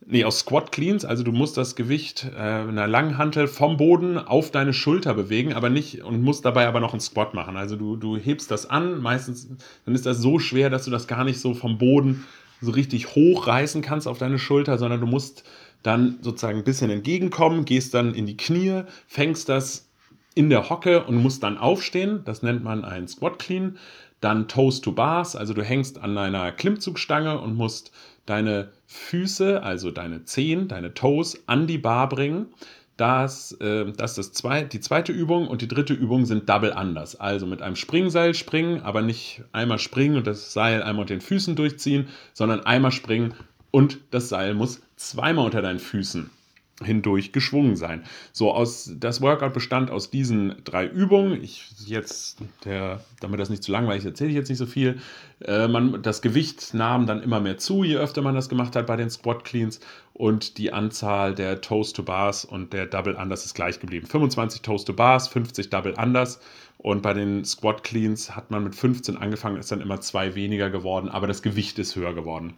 nee, 0.08 0.26
aus 0.26 0.40
Squat 0.40 0.72
Cleans, 0.72 1.06
also 1.06 1.22
du 1.22 1.34
musst 1.34 1.56
das 1.56 1.76
Gewicht 1.76 2.26
äh, 2.36 2.40
einer 2.40 2.88
Langhantel 2.88 3.48
vom 3.48 3.78
Boden 3.78 4.18
auf 4.18 4.50
deine 4.50 4.74
Schulter 4.74 5.14
bewegen, 5.14 5.54
aber 5.54 5.70
nicht 5.70 6.02
und 6.02 6.24
musst 6.24 6.46
dabei 6.46 6.68
aber 6.68 6.80
noch 6.80 6.94
einen 6.94 7.00
Squat 7.00 7.36
machen. 7.36 7.58
Also 7.58 7.76
du, 7.76 7.96
du 7.96 8.18
hebst 8.18 8.50
das 8.50 8.68
an, 8.68 9.00
meistens 9.00 9.50
dann 9.86 9.94
ist 9.94 10.08
das 10.08 10.18
so 10.18 10.40
schwer, 10.40 10.72
dass 10.72 10.86
du 10.86 10.90
das 10.90 11.06
gar 11.06 11.26
nicht 11.26 11.40
so 11.40 11.54
vom 11.54 11.78
Boden 11.78 12.26
so 12.62 12.72
richtig 12.72 13.16
hochreißen 13.16 13.82
kannst 13.82 14.08
auf 14.08 14.18
deine 14.18 14.40
Schulter, 14.40 14.78
sondern 14.78 15.00
du 15.00 15.08
musst 15.08 15.44
dann 15.84 16.20
sozusagen 16.22 16.60
ein 16.60 16.64
bisschen 16.64 16.90
entgegenkommen, 16.90 17.66
gehst 17.66 17.94
dann 17.94 18.14
in 18.14 18.26
die 18.26 18.38
Knie, 18.38 18.84
fängst 19.08 19.50
das 19.50 19.90
in 20.36 20.50
der 20.50 20.70
Hocke 20.70 21.06
und 21.06 21.16
musst 21.16 21.44
dann 21.44 21.58
aufstehen. 21.58 22.22
Das 22.26 22.44
nennt 22.44 22.64
man 22.64 22.86
ein 22.86 23.08
Squat 23.08 23.40
Clean. 23.40 23.78
Dann 24.22 24.50
Toes 24.50 24.82
to 24.82 24.92
Bars, 24.92 25.38
also 25.38 25.54
du 25.54 25.64
hängst 25.64 25.98
an 26.02 26.18
einer 26.18 26.52
Klimmzugstange 26.52 27.40
und 27.40 27.56
musst 27.56 27.92
deine 28.26 28.74
Füße, 28.86 29.64
also 29.64 29.92
deine 29.92 30.26
Zehen, 30.26 30.68
deine 30.68 30.94
Toes 30.94 31.44
an 31.48 31.68
die 31.68 31.78
Bar 31.78 32.10
bringen. 32.10 32.48
Das, 33.00 33.54
äh, 33.62 33.94
das 33.94 34.16
zwei, 34.34 34.64
die 34.64 34.82
zweite 34.82 35.14
Übung 35.14 35.48
und 35.48 35.62
die 35.62 35.70
dritte 35.70 35.94
Übung 35.94 36.26
sind 36.26 36.50
Double 36.50 36.74
Unders. 36.74 37.16
Also 37.16 37.46
mit 37.46 37.62
einem 37.62 37.78
Springseil 37.78 38.34
springen, 38.34 38.82
aber 38.82 39.02
nicht 39.02 39.42
einmal 39.54 39.80
springen 39.80 40.18
und 40.18 40.28
das 40.28 40.52
Seil 40.52 40.84
einmal 40.84 41.04
unter 41.04 41.16
den 41.16 41.22
Füßen 41.22 41.56
durchziehen, 41.56 42.10
sondern 42.34 42.66
einmal 42.66 42.92
springen 42.92 43.36
und 43.72 44.00
das 44.12 44.28
Seil 44.28 44.54
muss 44.54 44.82
zweimal 44.98 45.46
unter 45.46 45.62
deinen 45.62 45.80
Füßen 45.80 46.30
hindurch 46.84 47.32
geschwungen 47.32 47.76
sein. 47.76 48.04
So, 48.32 48.54
aus, 48.54 48.92
das 48.98 49.22
Workout 49.22 49.54
bestand 49.54 49.92
aus 49.92 50.10
diesen 50.10 50.56
drei 50.64 50.86
Übungen. 50.86 51.42
Ich 51.44 51.72
jetzt, 51.86 52.40
der, 52.66 53.02
damit 53.20 53.40
das 53.40 53.50
nicht 53.50 53.64
zu 53.64 53.72
langweilig 53.72 54.00
ist, 54.00 54.06
erzähle 54.06 54.30
ich 54.30 54.36
jetzt 54.36 54.50
nicht 54.50 54.58
so 54.58 54.66
viel. 54.66 55.00
Äh, 55.42 55.68
man, 55.68 56.02
das 56.02 56.22
Gewicht 56.22 56.74
nahm 56.74 57.06
dann 57.06 57.22
immer 57.22 57.40
mehr 57.40 57.58
zu, 57.58 57.84
je 57.84 57.98
öfter 57.98 58.22
man 58.22 58.36
das 58.36 58.50
gemacht 58.50 58.76
hat 58.76 58.88
bei 58.88 58.96
den 58.96 59.10
Squat 59.10 59.44
Cleans 59.44 59.80
und 60.14 60.58
die 60.58 60.74
Anzahl 60.74 61.36
der 61.36 61.62
Toes 61.62 61.94
to 61.94 62.04
Bars 62.04 62.46
und 62.46 62.74
der 62.74 62.86
Double 62.86 63.16
Unders 63.16 63.46
ist 63.46 63.54
gleich 63.54 63.80
geblieben. 63.80 64.08
25 64.08 64.62
Toes 64.62 64.86
to 64.86 64.94
Bars, 64.94 65.28
50 65.28 65.70
Double 65.70 65.94
Unders 65.94 66.40
und 66.78 67.02
bei 67.02 67.14
den 67.14 67.44
Squat 67.44 67.84
Cleans 67.84 68.36
hat 68.36 68.52
man 68.52 68.64
mit 68.64 68.74
15 68.74 69.18
angefangen, 69.18 69.58
ist 69.58 69.72
dann 69.72 69.82
immer 69.82 70.00
zwei 70.00 70.36
weniger 70.36 70.70
geworden, 70.70 71.10
aber 71.10 71.28
das 71.28 71.42
Gewicht 71.42 71.78
ist 71.78 71.96
höher 71.96 72.14
geworden. 72.14 72.54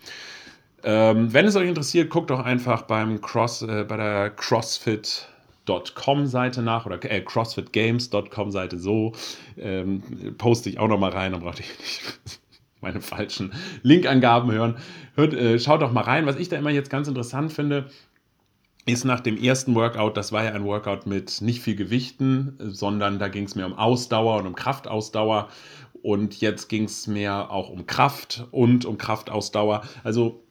Ähm, 0.83 1.33
wenn 1.33 1.45
es 1.45 1.55
euch 1.55 1.67
interessiert, 1.67 2.09
guckt 2.09 2.29
doch 2.29 2.39
einfach 2.39 2.83
beim 2.83 3.21
Cross, 3.21 3.63
äh, 3.63 3.85
bei 3.87 3.97
der 3.97 4.31
CrossFit.com 4.31 6.27
Seite 6.27 6.61
nach 6.61 6.85
oder 6.85 7.03
äh, 7.03 7.21
CrossFitGames.com 7.21 8.51
Seite 8.51 8.79
so. 8.79 9.13
Ähm, 9.57 10.01
poste 10.37 10.69
ich 10.69 10.79
auch 10.79 10.87
noch 10.87 10.99
mal 10.99 11.11
rein, 11.11 11.33
dann 11.33 11.41
braucht 11.41 11.59
ihr 11.59 11.65
nicht 11.79 12.19
meine 12.81 13.01
falschen 13.01 13.53
Linkangaben 13.83 14.51
hören. 14.51 14.77
Hört, 15.15 15.33
äh, 15.33 15.59
schaut 15.59 15.81
doch 15.81 15.91
mal 15.91 16.01
rein. 16.01 16.25
Was 16.25 16.37
ich 16.37 16.49
da 16.49 16.57
immer 16.57 16.71
jetzt 16.71 16.89
ganz 16.89 17.07
interessant 17.07 17.53
finde, 17.53 17.89
ist 18.85 19.05
nach 19.05 19.19
dem 19.19 19.37
ersten 19.37 19.75
Workout, 19.75 20.17
das 20.17 20.31
war 20.31 20.43
ja 20.43 20.53
ein 20.53 20.65
Workout 20.65 21.05
mit 21.05 21.41
nicht 21.41 21.61
viel 21.61 21.75
Gewichten, 21.75 22.57
sondern 22.59 23.19
da 23.19 23.27
ging 23.27 23.43
es 23.43 23.53
mehr 23.53 23.67
um 23.67 23.73
Ausdauer 23.73 24.37
und 24.37 24.47
um 24.47 24.55
Kraftausdauer. 24.55 25.49
Und 26.01 26.41
jetzt 26.41 26.67
ging 26.67 26.85
es 26.85 27.05
mehr 27.05 27.51
auch 27.51 27.69
um 27.69 27.85
Kraft 27.85 28.47
und 28.49 28.85
um 28.85 28.97
Kraftausdauer. 28.97 29.83
Also 30.03 30.43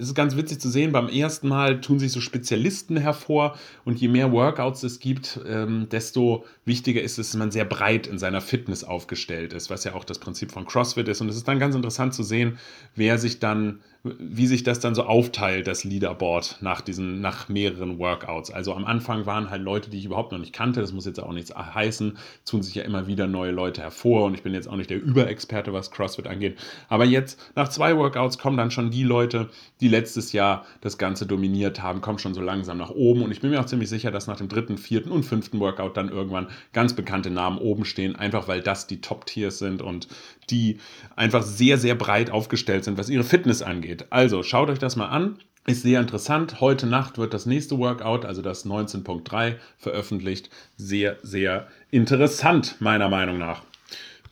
es 0.00 0.08
ist 0.08 0.14
ganz 0.14 0.34
witzig 0.36 0.60
zu 0.60 0.70
sehen, 0.70 0.92
beim 0.92 1.08
ersten 1.08 1.48
Mal 1.48 1.80
tun 1.80 1.98
sich 1.98 2.10
so 2.10 2.20
Spezialisten 2.20 2.96
hervor 2.96 3.58
und 3.84 4.00
je 4.00 4.08
mehr 4.08 4.32
Workouts 4.32 4.82
es 4.82 4.98
gibt, 4.98 5.38
ähm, 5.46 5.88
desto 5.90 6.44
wichtiger 6.64 7.02
ist 7.02 7.18
es, 7.18 7.30
dass 7.30 7.38
man 7.38 7.50
sehr 7.50 7.66
breit 7.66 8.06
in 8.06 8.18
seiner 8.18 8.40
Fitness 8.40 8.82
aufgestellt 8.82 9.52
ist, 9.52 9.68
was 9.68 9.84
ja 9.84 9.94
auch 9.94 10.04
das 10.04 10.18
Prinzip 10.18 10.52
von 10.52 10.64
CrossFit 10.64 11.06
ist. 11.08 11.20
Und 11.20 11.28
es 11.28 11.36
ist 11.36 11.46
dann 11.46 11.58
ganz 11.58 11.74
interessant 11.74 12.14
zu 12.14 12.22
sehen, 12.22 12.58
wer 12.94 13.18
sich 13.18 13.40
dann 13.40 13.80
wie 14.02 14.46
sich 14.46 14.62
das 14.62 14.80
dann 14.80 14.94
so 14.94 15.02
aufteilt, 15.02 15.66
das 15.66 15.84
Leaderboard 15.84 16.58
nach 16.62 16.80
diesen, 16.80 17.20
nach 17.20 17.50
mehreren 17.50 17.98
Workouts. 17.98 18.50
Also 18.50 18.72
am 18.72 18.86
Anfang 18.86 19.26
waren 19.26 19.50
halt 19.50 19.62
Leute, 19.62 19.90
die 19.90 19.98
ich 19.98 20.06
überhaupt 20.06 20.32
noch 20.32 20.38
nicht 20.38 20.54
kannte. 20.54 20.80
Das 20.80 20.92
muss 20.92 21.04
jetzt 21.04 21.22
auch 21.22 21.32
nichts 21.32 21.54
heißen. 21.54 22.16
Tun 22.46 22.62
sich 22.62 22.74
ja 22.74 22.84
immer 22.84 23.06
wieder 23.06 23.26
neue 23.26 23.50
Leute 23.50 23.82
hervor 23.82 24.24
und 24.24 24.34
ich 24.34 24.42
bin 24.42 24.54
jetzt 24.54 24.68
auch 24.68 24.76
nicht 24.76 24.88
der 24.88 25.02
Überexperte, 25.02 25.74
was 25.74 25.90
CrossFit 25.90 26.28
angeht. 26.28 26.58
Aber 26.88 27.04
jetzt, 27.04 27.52
nach 27.56 27.68
zwei 27.68 27.94
Workouts, 27.94 28.38
kommen 28.38 28.56
dann 28.56 28.70
schon 28.70 28.90
die 28.90 29.02
Leute, 29.02 29.50
die 29.82 29.88
letztes 29.88 30.32
Jahr 30.32 30.64
das 30.80 30.96
Ganze 30.96 31.26
dominiert 31.26 31.82
haben, 31.82 32.00
kommen 32.00 32.18
schon 32.18 32.32
so 32.32 32.40
langsam 32.40 32.78
nach 32.78 32.90
oben. 32.90 33.20
Und 33.20 33.32
ich 33.32 33.40
bin 33.40 33.50
mir 33.50 33.60
auch 33.60 33.66
ziemlich 33.66 33.90
sicher, 33.90 34.10
dass 34.10 34.26
nach 34.26 34.38
dem 34.38 34.48
dritten, 34.48 34.78
vierten 34.78 35.10
und 35.10 35.24
fünften 35.24 35.60
Workout 35.60 35.98
dann 35.98 36.08
irgendwann 36.08 36.48
ganz 36.72 36.94
bekannte 36.94 37.30
Namen 37.30 37.58
oben 37.58 37.84
stehen, 37.84 38.16
einfach 38.16 38.48
weil 38.48 38.62
das 38.62 38.86
die 38.86 39.02
Top-Tiers 39.02 39.58
sind 39.58 39.82
und 39.82 40.08
die 40.50 40.78
einfach 41.16 41.42
sehr, 41.42 41.78
sehr 41.78 41.94
breit 41.94 42.30
aufgestellt 42.30 42.84
sind, 42.84 42.98
was 42.98 43.08
ihre 43.08 43.24
Fitness 43.24 43.62
angeht. 43.62 43.89
Also 44.10 44.42
schaut 44.42 44.70
euch 44.70 44.78
das 44.78 44.96
mal 44.96 45.08
an. 45.08 45.38
Ist 45.66 45.82
sehr 45.82 46.00
interessant. 46.00 46.60
Heute 46.60 46.86
Nacht 46.86 47.18
wird 47.18 47.34
das 47.34 47.46
nächste 47.46 47.78
Workout, 47.78 48.24
also 48.24 48.40
das 48.40 48.64
19.3, 48.64 49.56
veröffentlicht. 49.76 50.48
Sehr, 50.76 51.18
sehr 51.22 51.68
interessant, 51.90 52.76
meiner 52.80 53.08
Meinung 53.08 53.38
nach. 53.38 53.62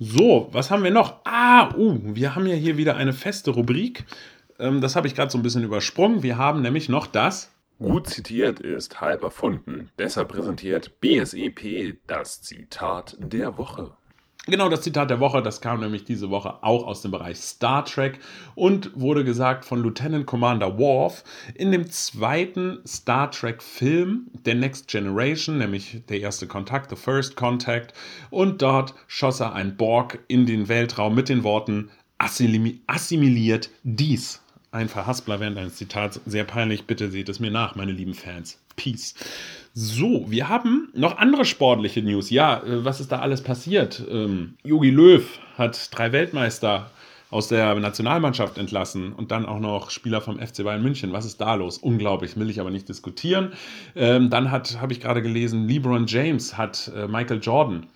So, 0.00 0.48
was 0.52 0.70
haben 0.70 0.84
wir 0.84 0.90
noch? 0.90 1.20
Ah, 1.24 1.74
uh, 1.76 1.98
wir 2.02 2.34
haben 2.34 2.46
ja 2.46 2.54
hier 2.54 2.76
wieder 2.76 2.96
eine 2.96 3.12
feste 3.12 3.50
Rubrik. 3.50 4.04
Ähm, 4.58 4.80
das 4.80 4.96
habe 4.96 5.06
ich 5.06 5.14
gerade 5.14 5.30
so 5.30 5.38
ein 5.38 5.42
bisschen 5.42 5.64
übersprungen. 5.64 6.22
Wir 6.22 6.38
haben 6.38 6.62
nämlich 6.62 6.88
noch 6.88 7.06
das. 7.06 7.52
Gut 7.78 8.08
zitiert 8.08 8.58
ist 8.58 9.00
halb 9.00 9.22
erfunden. 9.22 9.90
Deshalb 9.98 10.28
präsentiert 10.28 11.00
BSEP 11.00 11.98
das 12.06 12.42
Zitat 12.42 13.16
der 13.20 13.58
Woche. 13.58 13.92
Genau, 14.50 14.70
das 14.70 14.80
Zitat 14.80 15.10
der 15.10 15.20
Woche, 15.20 15.42
das 15.42 15.60
kam 15.60 15.80
nämlich 15.80 16.04
diese 16.04 16.30
Woche 16.30 16.62
auch 16.62 16.86
aus 16.86 17.02
dem 17.02 17.10
Bereich 17.10 17.36
Star 17.36 17.84
Trek 17.84 18.18
und 18.54 18.90
wurde 18.98 19.22
gesagt 19.22 19.66
von 19.66 19.82
Lieutenant 19.82 20.24
Commander 20.24 20.78
Worf 20.78 21.22
in 21.54 21.70
dem 21.70 21.90
zweiten 21.90 22.78
Star 22.86 23.30
Trek 23.30 23.62
Film, 23.62 24.28
The 24.46 24.54
Next 24.54 24.88
Generation, 24.88 25.58
nämlich 25.58 26.00
der 26.08 26.20
erste 26.20 26.46
Kontakt, 26.46 26.88
The 26.88 26.96
First 26.96 27.36
Contact. 27.36 27.92
Und 28.30 28.62
dort 28.62 28.94
schoss 29.06 29.40
er 29.40 29.52
ein 29.52 29.76
Borg 29.76 30.18
in 30.28 30.46
den 30.46 30.68
Weltraum 30.68 31.14
mit 31.14 31.28
den 31.28 31.44
Worten 31.44 31.90
assimiliert 32.16 33.68
dies. 33.82 34.40
Ein 34.70 34.88
Verhaspler 34.88 35.40
während 35.40 35.56
eines 35.56 35.76
Zitats. 35.76 36.20
Sehr 36.26 36.44
peinlich, 36.44 36.84
bitte 36.84 37.10
seht 37.10 37.30
es 37.30 37.40
mir 37.40 37.50
nach, 37.50 37.74
meine 37.74 37.92
lieben 37.92 38.12
Fans. 38.12 38.58
Peace. 38.76 39.14
So, 39.72 40.26
wir 40.28 40.48
haben 40.50 40.90
noch 40.92 41.16
andere 41.16 41.46
sportliche 41.46 42.02
News. 42.02 42.28
Ja, 42.28 42.62
äh, 42.62 42.84
was 42.84 43.00
ist 43.00 43.10
da 43.10 43.20
alles 43.20 43.42
passiert? 43.42 44.02
Ähm, 44.10 44.56
Jogi 44.64 44.90
Löw 44.90 45.24
hat 45.56 45.88
drei 45.96 46.12
Weltmeister 46.12 46.90
aus 47.30 47.48
der 47.48 47.74
Nationalmannschaft 47.74 48.58
entlassen 48.58 49.12
und 49.12 49.30
dann 49.30 49.46
auch 49.46 49.58
noch 49.58 49.90
Spieler 49.90 50.20
vom 50.20 50.38
FC 50.38 50.64
Bayern 50.64 50.82
München. 50.82 51.12
Was 51.12 51.24
ist 51.24 51.40
da 51.40 51.54
los? 51.54 51.78
Unglaublich, 51.78 52.36
will 52.36 52.50
ich 52.50 52.60
aber 52.60 52.70
nicht 52.70 52.88
diskutieren. 52.88 53.52
Ähm, 53.94 54.30
dann 54.30 54.50
habe 54.50 54.92
ich 54.92 55.00
gerade 55.00 55.22
gelesen, 55.22 55.68
LeBron 55.68 56.06
James 56.06 56.56
hat 56.56 56.90
äh, 56.94 57.06
Michael 57.06 57.40
Jordan 57.42 57.86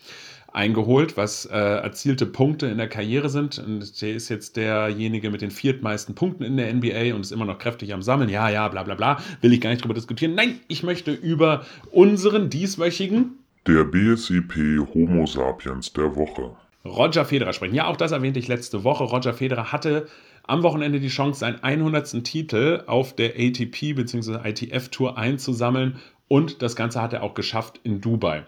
eingeholt, 0.53 1.17
was 1.17 1.47
äh, 1.47 1.57
erzielte 1.57 2.27
Punkte 2.27 2.67
in 2.67 2.79
der 2.79 2.89
Karriere 2.89 3.29
sind. 3.29 3.59
Und 3.59 4.01
der 4.03 4.15
ist 4.15 4.29
jetzt 4.29 4.57
derjenige 4.57 5.31
mit 5.31 5.41
den 5.41 5.51
viertmeisten 5.51 6.15
Punkten 6.15 6.45
in 6.45 6.57
der 6.57 6.73
NBA 6.73 7.15
und 7.15 7.23
ist 7.23 7.33
immer 7.33 7.45
noch 7.45 7.59
kräftig 7.59 7.93
am 7.95 8.03
Sammeln. 8.03 8.29
Ja, 8.29 8.49
ja, 8.51 8.69
bla 8.69 8.83
bla 8.83 8.95
bla. 8.95 9.23
Will 9.41 9.53
ich 9.53 9.61
gar 9.61 9.71
nicht 9.71 9.83
drüber 9.83 9.95
diskutieren. 9.95 10.35
Nein, 10.35 10.61
ich 10.69 10.83
möchte 10.83 11.13
über 11.13 11.65
unseren 11.91 12.51
dieswöchigen 12.51 13.39
der 13.67 13.85
BSIP 13.85 14.55
Homo 14.93 15.27
sapiens 15.27 15.93
der 15.93 16.17
Woche. 16.17 16.57
Roger 16.85 17.25
Federer 17.25 17.53
sprechen. 17.53 17.77
Ja, 17.77 17.87
auch 17.87 17.97
das 17.97 18.11
erwähnte 18.11 18.41
ich 18.41 18.49
letzte 18.49 18.83
Woche. 18.83 19.05
Roger 19.05 19.35
Federer 19.35 19.71
hatte 19.71 20.09
am 20.45 20.65
Wochenende 20.65 20.99
die 20.99 21.09
Chance, 21.09 21.41
seinen 21.41 21.63
100. 21.63 22.25
Titel 22.25 22.83
auf 22.87 23.15
der 23.15 23.35
ATP 23.39 23.95
bzw. 23.95 24.49
ITF 24.49 24.89
Tour 24.89 25.17
einzusammeln 25.17 26.01
und 26.27 26.63
das 26.63 26.75
Ganze 26.75 27.01
hat 27.01 27.13
er 27.13 27.23
auch 27.23 27.35
geschafft 27.35 27.79
in 27.85 28.01
Dubai. 28.01 28.45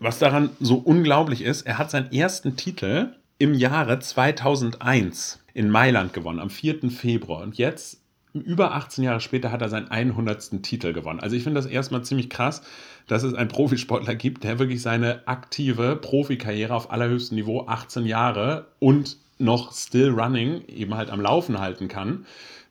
Was 0.00 0.18
daran 0.18 0.50
so 0.58 0.76
unglaublich 0.76 1.42
ist, 1.42 1.62
er 1.62 1.78
hat 1.78 1.90
seinen 1.90 2.10
ersten 2.10 2.56
Titel 2.56 3.14
im 3.38 3.54
Jahre 3.54 3.98
2001 3.98 5.40
in 5.54 5.70
Mailand 5.70 6.12
gewonnen, 6.12 6.40
am 6.40 6.50
4. 6.50 6.90
Februar. 6.90 7.42
Und 7.42 7.58
jetzt, 7.58 8.00
über 8.32 8.74
18 8.74 9.04
Jahre 9.04 9.20
später, 9.20 9.52
hat 9.52 9.62
er 9.62 9.68
seinen 9.68 9.88
100. 9.88 10.62
Titel 10.62 10.92
gewonnen. 10.92 11.20
Also 11.20 11.36
ich 11.36 11.42
finde 11.42 11.60
das 11.60 11.70
erstmal 11.70 12.02
ziemlich 12.02 12.30
krass, 12.30 12.62
dass 13.06 13.22
es 13.22 13.34
einen 13.34 13.48
Profisportler 13.48 14.14
gibt, 14.14 14.44
der 14.44 14.58
wirklich 14.58 14.82
seine 14.82 15.26
aktive 15.26 15.96
Profikarriere 15.96 16.74
auf 16.74 16.90
allerhöchstem 16.90 17.36
Niveau, 17.36 17.66
18 17.66 18.06
Jahre 18.06 18.66
und 18.78 19.16
noch 19.38 19.72
still 19.72 20.10
running, 20.10 20.62
eben 20.68 20.94
halt 20.94 21.10
am 21.10 21.20
Laufen 21.20 21.58
halten 21.58 21.88
kann. 21.88 22.26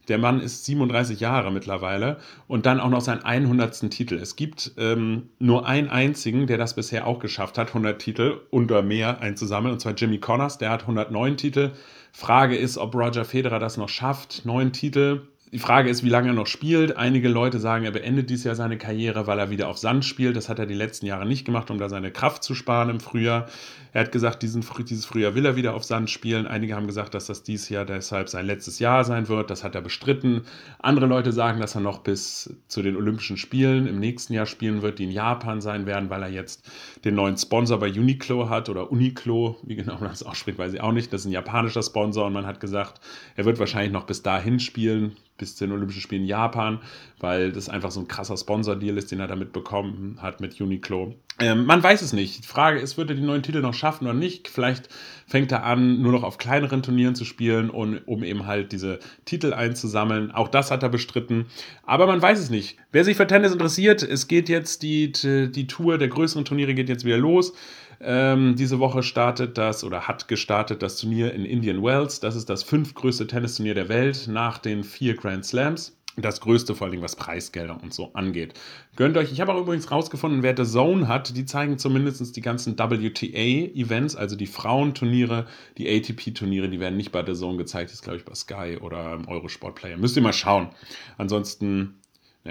Der 0.10 0.18
Mann 0.18 0.42
ist 0.42 0.66
37 0.66 1.20
Jahre 1.20 1.52
mittlerweile 1.52 2.18
und 2.48 2.66
dann 2.66 2.80
auch 2.80 2.90
noch 2.90 3.02
seinen 3.02 3.24
100. 3.24 3.90
Titel. 3.92 4.16
Es 4.16 4.36
gibt 4.36 4.72
ähm, 4.78 5.30
nur 5.40 5.68
einen 5.68 5.88
einzigen, 5.90 6.48
der 6.48 6.58
das 6.58 6.74
bisher 6.74 7.08
auch 7.08 7.20
geschafft 7.20 7.58
hat, 7.58 7.70
100 7.70 8.00
Titel 8.02 8.42
unter 8.50 8.82
mehr 8.82 9.22
einzusammeln, 9.22 9.74
und 9.74 9.80
zwar 9.80 9.94
Jimmy 9.94 10.18
Connors, 10.18 10.58
der 10.58 10.72
hat 10.72 10.82
109 10.82 11.38
Titel. 11.38 11.72
Frage 12.12 12.58
ist, 12.58 12.78
ob 12.78 12.96
Roger 12.96 13.24
Federer 13.24 13.60
das 13.60 13.78
noch 13.78 13.90
schafft. 13.90 14.46
Neun 14.46 14.74
Titel, 14.74 15.22
die 15.52 15.60
Frage 15.60 15.90
ist, 15.90 16.04
wie 16.04 16.10
lange 16.10 16.28
er 16.28 16.34
noch 16.34 16.46
spielt. 16.46 16.96
Einige 16.96 17.28
Leute 17.28 17.60
sagen, 17.60 17.84
er 17.84 17.92
beendet 17.92 18.30
dieses 18.30 18.44
Jahr 18.44 18.54
seine 18.54 18.78
Karriere, 18.78 19.26
weil 19.26 19.40
er 19.40 19.50
wieder 19.50 19.68
auf 19.68 19.80
Sand 19.80 20.06
spielt. 20.06 20.36
Das 20.36 20.48
hat 20.48 20.60
er 20.60 20.68
die 20.68 20.76
letzten 20.76 21.08
Jahre 21.08 21.26
nicht 21.26 21.44
gemacht, 21.44 21.72
um 21.72 21.80
da 21.80 21.90
seine 21.90 22.12
Kraft 22.12 22.44
zu 22.44 22.54
sparen 22.54 22.90
im 22.90 23.00
Frühjahr. 23.00 23.48
Er 23.92 24.02
hat 24.02 24.12
gesagt, 24.12 24.44
diesen, 24.44 24.64
dieses 24.88 25.06
Frühjahr 25.06 25.34
will 25.34 25.48
er 25.48 25.56
wieder 25.56 25.74
auf 25.74 25.84
Sand 25.84 26.12
spielen. 26.12 26.46
Einige 26.46 26.76
haben 26.76 26.86
gesagt, 26.86 27.16
dass 27.16 27.26
das 27.26 27.42
dieses 27.42 27.70
Jahr 27.70 27.86
deshalb 27.86 28.30
sein 28.30 28.46
letztes 28.46 28.78
Jahr 28.78 29.04
sein 29.04 29.28
wird. 29.28 29.50
Das 29.50 29.64
hat 29.64 29.74
er 29.74 29.82
bestritten. 29.82 30.44
Andere 30.78 31.08
Leute 31.08 31.32
sagen, 31.32 31.60
dass 31.60 31.74
er 31.74 31.82
noch 31.82 32.00
bis 32.00 32.56
zu 32.68 32.84
den 32.84 32.96
Olympischen 32.96 33.38
Spielen 33.38 33.88
im 33.88 34.00
nächsten 34.00 34.34
Jahr 34.34 34.46
spielen 34.46 34.84
wird, 34.84 35.00
die 35.00 35.06
in 35.06 35.12
Japan 35.12 35.62
sein 35.62 35.88
werden, 35.88 36.12
weil 36.12 36.22
er 36.22 36.30
jetzt 36.30 36.70
den 37.06 37.16
neuen 37.16 37.38
Sponsor 37.38 37.80
bei 37.80 37.90
Uniqlo 37.90 38.50
hat 38.50 38.70
oder 38.70 38.92
Uniqlo, 38.92 39.58
wie 39.64 39.76
genau 39.76 39.96
man 39.96 40.10
das 40.10 40.22
ausspricht, 40.22 40.60
weiß 40.60 40.74
ich 40.74 40.82
auch 40.82 40.92
nicht. 40.92 41.12
Das 41.12 41.22
ist 41.22 41.28
ein 41.28 41.32
japanischer 41.32 41.82
Sponsor 41.82 42.28
und 42.28 42.34
man 42.34 42.46
hat 42.46 42.60
gesagt, 42.60 43.02
er 43.36 43.46
wird 43.46 43.58
wahrscheinlich 43.58 43.92
noch 43.92 44.06
bis 44.06 44.22
dahin 44.22 44.60
spielen 44.60 45.16
bis 45.40 45.56
zu 45.56 45.66
den 45.66 45.74
Olympischen 45.74 46.02
Spielen 46.02 46.22
in 46.22 46.28
Japan, 46.28 46.80
weil 47.20 47.52
das 47.52 47.68
einfach 47.68 47.90
so 47.90 48.00
ein 48.00 48.08
krasser 48.08 48.38
Sponsor-Deal 48.38 48.98
ist, 48.98 49.12
den 49.12 49.20
er 49.20 49.28
damit 49.28 49.52
bekommen 49.52 50.20
hat 50.22 50.40
mit 50.40 50.62
Uniqlo. 50.62 51.16
Ähm, 51.42 51.66
man 51.66 51.82
weiß 51.82 52.02
es 52.02 52.14
nicht. 52.14 52.44
Die 52.44 52.48
Frage 52.48 52.80
ist, 52.80 52.98
wird 52.98 53.10
er 53.10 53.16
die 53.16 53.22
neuen 53.22 53.42
Titel 53.42 53.62
noch 53.62 53.74
schaffen 53.74 54.06
oder 54.06 54.14
nicht? 54.14 54.50
Vielleicht 54.50 54.90
fängt 55.26 55.52
er 55.52 55.64
an, 55.64 56.02
nur 56.02 56.12
noch 56.12 56.24
auf 56.24 56.38
kleineren 56.38 56.84
Turnieren 56.84 57.16
zu 57.16 57.24
spielen, 57.24 57.70
und, 57.70 58.00
um 58.08 58.24
eben 58.24 58.46
halt 58.46 58.72
diese 58.72 59.00
Titel 59.26 59.54
einzusammeln. 59.54 60.32
Auch 60.32 60.50
das 60.50 60.70
hat 60.70 60.84
er 60.84 60.90
bestritten. 60.90 61.46
Aber 61.84 62.08
man 62.08 62.22
weiß 62.22 62.40
es 62.40 62.50
nicht. 62.50 62.78
Wer 62.92 63.06
sich 63.06 63.16
für 63.16 63.28
Tennis 63.28 63.54
interessiert, 63.54 64.04
es 64.04 64.28
geht 64.28 64.50
jetzt 64.50 64.84
die, 64.84 65.12
die 65.14 65.68
Tour 65.68 65.98
der 65.98 66.10
größeren 66.10 66.46
Turniere 66.46 66.74
geht 66.74 66.90
jetzt 66.90 67.06
wieder 67.06 67.18
los. 67.18 67.54
Ähm, 68.02 68.56
diese 68.56 68.80
Woche 68.80 69.04
startet 69.04 69.58
das 69.58 69.84
oder 69.84 70.08
hat 70.08 70.28
gestartet 70.28 70.82
das 70.82 70.98
Turnier 70.98 71.34
in 71.34 71.46
Indian 71.46 71.84
Wells. 71.84 72.20
Das 72.20 72.36
ist 72.36 72.50
das 72.50 72.64
fünftgrößte 72.64 73.28
Tennisturnier 73.28 73.74
der 73.74 73.90
Welt 73.90 74.28
nach 74.30 74.58
den 74.58 74.84
vier 74.84 75.16
Grand 75.16 75.46
Slams. 75.46 75.96
Das 76.16 76.42
größte, 76.42 76.76
vor 76.76 76.88
allem 76.88 77.02
was 77.02 77.16
Preisgelder 77.16 77.82
und 77.82 77.94
so 77.94 78.12
angeht. 78.14 78.54
Gönnt 78.96 79.16
euch, 79.16 79.32
ich 79.32 79.40
habe 79.40 79.54
auch 79.54 79.62
übrigens 79.62 79.90
rausgefunden, 79.90 80.44
wer 80.44 80.56
The 80.58 80.70
Zone 80.70 81.08
hat, 81.08 81.36
die 81.38 81.46
zeigen 81.46 81.78
zumindest 81.78 82.36
die 82.36 82.42
ganzen 82.42 82.78
WTA-Events, 82.78 84.16
also 84.18 84.36
die 84.36 84.48
Frauenturniere, 84.48 85.46
die 85.78 85.88
ATP-Turniere, 85.88 86.68
die 86.68 86.80
werden 86.80 86.98
nicht 86.98 87.12
bei 87.12 87.26
The 87.26 87.34
Zone 87.34 87.58
gezeigt, 87.58 87.90
das 87.90 87.96
ist 87.96 88.04
glaube 88.04 88.18
ich 88.18 88.26
bei 88.26 88.36
Sky 88.36 88.78
oder 88.82 89.20
Eurosport 89.28 89.76
Player. 89.76 89.98
Müsst 89.98 90.18
ihr 90.18 90.22
mal 90.22 90.34
schauen. 90.34 90.70
Ansonsten, 91.18 92.00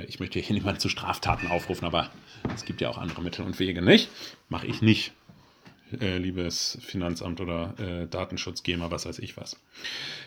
ich 0.07 0.19
möchte 0.19 0.39
hier 0.39 0.55
niemanden 0.55 0.81
zu 0.81 0.89
Straftaten 0.89 1.49
aufrufen, 1.49 1.85
aber 1.85 2.11
es 2.55 2.65
gibt 2.65 2.81
ja 2.81 2.89
auch 2.89 2.99
andere 2.99 3.23
Mittel 3.23 3.45
und 3.45 3.59
Wege, 3.59 3.83
nicht? 3.83 4.09
Mache 4.49 4.67
ich 4.67 4.81
nicht 4.81 5.13
äh, 6.01 6.19
liebes 6.19 6.79
Finanzamt 6.81 7.41
oder 7.41 7.75
äh, 7.79 8.07
Datenschutz, 8.07 8.63
GEMA, 8.63 8.91
was 8.91 9.07
weiß 9.07 9.19
ich 9.19 9.37
was. 9.37 9.61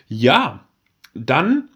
Ja, 0.08 0.68
dann 1.14 1.70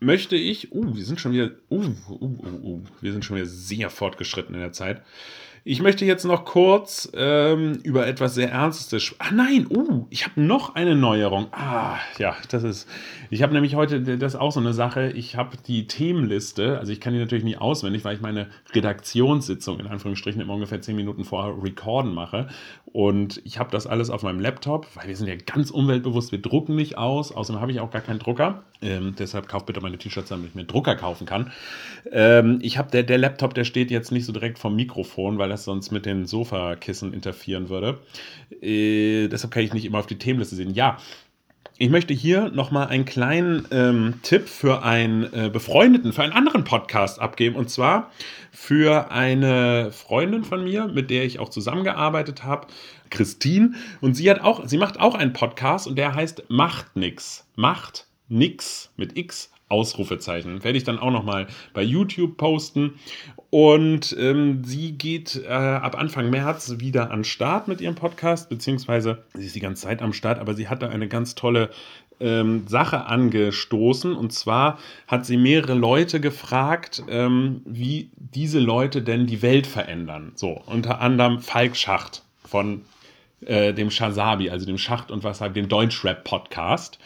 möchte 0.00 0.36
ich, 0.36 0.72
uh, 0.72 0.96
wir 0.96 1.04
sind 1.04 1.20
schon 1.20 1.32
wieder, 1.32 1.52
uh, 1.70 1.84
uh, 2.08 2.14
uh, 2.14 2.60
uh, 2.62 2.82
wir 3.00 3.12
sind 3.12 3.24
schon 3.24 3.36
wieder 3.36 3.46
sehr 3.46 3.88
fortgeschritten 3.90 4.54
in 4.54 4.60
der 4.60 4.72
Zeit. 4.72 5.02
Ich 5.64 5.80
möchte 5.80 6.04
jetzt 6.04 6.24
noch 6.24 6.44
kurz 6.44 7.08
ähm, 7.14 7.78
über 7.84 8.08
etwas 8.08 8.34
sehr 8.34 8.50
Ernstes. 8.50 9.14
Ah 9.20 9.30
nein, 9.32 9.68
uh, 9.70 10.06
ich 10.10 10.26
habe 10.26 10.40
noch 10.40 10.74
eine 10.74 10.96
Neuerung. 10.96 11.46
Ah, 11.52 11.98
ja, 12.18 12.34
das 12.50 12.64
ist. 12.64 12.88
Ich 13.30 13.44
habe 13.44 13.52
nämlich 13.52 13.76
heute, 13.76 14.00
das 14.18 14.34
ist 14.34 14.40
auch 14.40 14.50
so 14.50 14.58
eine 14.58 14.72
Sache. 14.72 15.12
Ich 15.12 15.36
habe 15.36 15.56
die 15.64 15.86
Themenliste, 15.86 16.80
also 16.80 16.90
ich 16.90 17.00
kann 17.00 17.12
die 17.12 17.20
natürlich 17.20 17.44
nie 17.44 17.56
auswendig, 17.56 18.04
weil 18.04 18.16
ich 18.16 18.20
meine 18.20 18.48
Redaktionssitzung 18.74 19.78
in 19.78 19.86
Anführungsstrichen 19.86 20.42
immer 20.42 20.54
ungefähr 20.54 20.82
zehn 20.82 20.96
Minuten 20.96 21.22
vorher 21.22 21.54
recorden 21.62 22.12
mache. 22.12 22.48
Und 22.86 23.40
ich 23.44 23.60
habe 23.60 23.70
das 23.70 23.86
alles 23.86 24.10
auf 24.10 24.24
meinem 24.24 24.40
Laptop, 24.40 24.88
weil 24.94 25.06
wir 25.06 25.16
sind 25.16 25.28
ja 25.28 25.36
ganz 25.36 25.70
umweltbewusst, 25.70 26.32
wir 26.32 26.42
drucken 26.42 26.74
nicht 26.74 26.98
aus. 26.98 27.30
Außerdem 27.30 27.60
habe 27.60 27.70
ich 27.70 27.78
auch 27.78 27.92
gar 27.92 28.02
keinen 28.02 28.18
Drucker. 28.18 28.64
Ähm, 28.82 29.14
deshalb 29.16 29.48
kauft 29.48 29.66
bitte 29.66 29.80
meine 29.80 29.96
T-Shirts, 29.96 30.28
damit 30.28 30.48
ich 30.48 30.54
mir 30.56 30.64
Drucker 30.64 30.96
kaufen 30.96 31.24
kann. 31.24 31.52
Ähm, 32.10 32.58
ich 32.62 32.78
habe 32.78 32.90
der, 32.90 33.04
der 33.04 33.16
Laptop, 33.16 33.54
der 33.54 33.64
steht 33.64 33.92
jetzt 33.92 34.10
nicht 34.10 34.26
so 34.26 34.32
direkt 34.32 34.58
vom 34.58 34.74
Mikrofon, 34.74 35.38
weil 35.38 35.51
das 35.52 35.64
sonst 35.64 35.92
mit 35.92 36.06
den 36.06 36.26
Sofakissen 36.26 37.12
interferieren 37.14 37.68
würde. 37.68 37.98
Äh, 38.60 39.28
deshalb 39.28 39.52
kann 39.52 39.62
ich 39.62 39.72
nicht 39.72 39.84
immer 39.84 39.98
auf 39.98 40.06
die 40.06 40.18
Themenliste 40.18 40.56
sehen. 40.56 40.74
Ja, 40.74 40.98
ich 41.78 41.90
möchte 41.90 42.14
hier 42.14 42.50
nochmal 42.50 42.88
einen 42.88 43.04
kleinen 43.04 43.66
ähm, 43.70 44.20
Tipp 44.22 44.48
für 44.48 44.82
einen 44.82 45.24
äh, 45.32 45.50
befreundeten, 45.52 46.12
für 46.12 46.22
einen 46.22 46.32
anderen 46.32 46.64
Podcast 46.64 47.18
abgeben. 47.18 47.56
Und 47.56 47.70
zwar 47.70 48.10
für 48.50 49.10
eine 49.10 49.90
Freundin 49.90 50.44
von 50.44 50.64
mir, 50.64 50.86
mit 50.86 51.10
der 51.10 51.24
ich 51.24 51.38
auch 51.38 51.48
zusammengearbeitet 51.48 52.44
habe, 52.44 52.68
Christine. 53.10 53.72
Und 54.00 54.14
sie 54.14 54.30
hat 54.30 54.40
auch, 54.42 54.66
sie 54.66 54.78
macht 54.78 55.00
auch 55.00 55.14
einen 55.14 55.32
Podcast 55.32 55.86
und 55.86 55.96
der 55.96 56.14
heißt 56.14 56.44
Macht 56.48 56.94
nix. 56.94 57.46
Macht 57.56 58.06
nix 58.28 58.90
mit 58.96 59.18
X. 59.18 59.50
Ausrufezeichen. 59.72 60.62
Werde 60.62 60.78
ich 60.78 60.84
dann 60.84 60.98
auch 60.98 61.10
nochmal 61.10 61.48
bei 61.72 61.82
YouTube 61.82 62.36
posten. 62.36 62.94
Und 63.50 64.14
ähm, 64.18 64.62
sie 64.64 64.92
geht 64.92 65.42
äh, 65.44 65.48
ab 65.48 65.98
Anfang 65.98 66.30
März 66.30 66.74
wieder 66.78 67.10
an 67.10 67.24
Start 67.24 67.68
mit 67.68 67.80
ihrem 67.80 67.94
Podcast, 67.94 68.48
beziehungsweise 68.48 69.24
sie 69.34 69.46
ist 69.46 69.56
die 69.56 69.60
ganze 69.60 69.82
Zeit 69.82 70.02
am 70.02 70.12
Start, 70.12 70.38
aber 70.38 70.54
sie 70.54 70.68
hat 70.68 70.82
da 70.82 70.88
eine 70.88 71.08
ganz 71.08 71.34
tolle 71.34 71.70
ähm, 72.20 72.66
Sache 72.66 73.06
angestoßen. 73.06 74.14
Und 74.14 74.32
zwar 74.32 74.78
hat 75.06 75.26
sie 75.26 75.36
mehrere 75.36 75.74
Leute 75.74 76.20
gefragt, 76.20 77.02
ähm, 77.08 77.62
wie 77.64 78.10
diese 78.16 78.60
Leute 78.60 79.02
denn 79.02 79.26
die 79.26 79.42
Welt 79.42 79.66
verändern. 79.66 80.32
So, 80.34 80.62
unter 80.66 81.00
anderem 81.00 81.40
Falk 81.40 81.76
Schacht 81.76 82.22
von 82.44 82.82
äh, 83.46 83.72
dem 83.74 83.90
Shazabi, 83.90 84.50
also 84.50 84.66
dem 84.66 84.78
Schacht 84.78 85.10
und 85.10 85.24
was 85.24 85.38
dem 85.38 85.68
Deutschrap-Podcast 85.68 86.98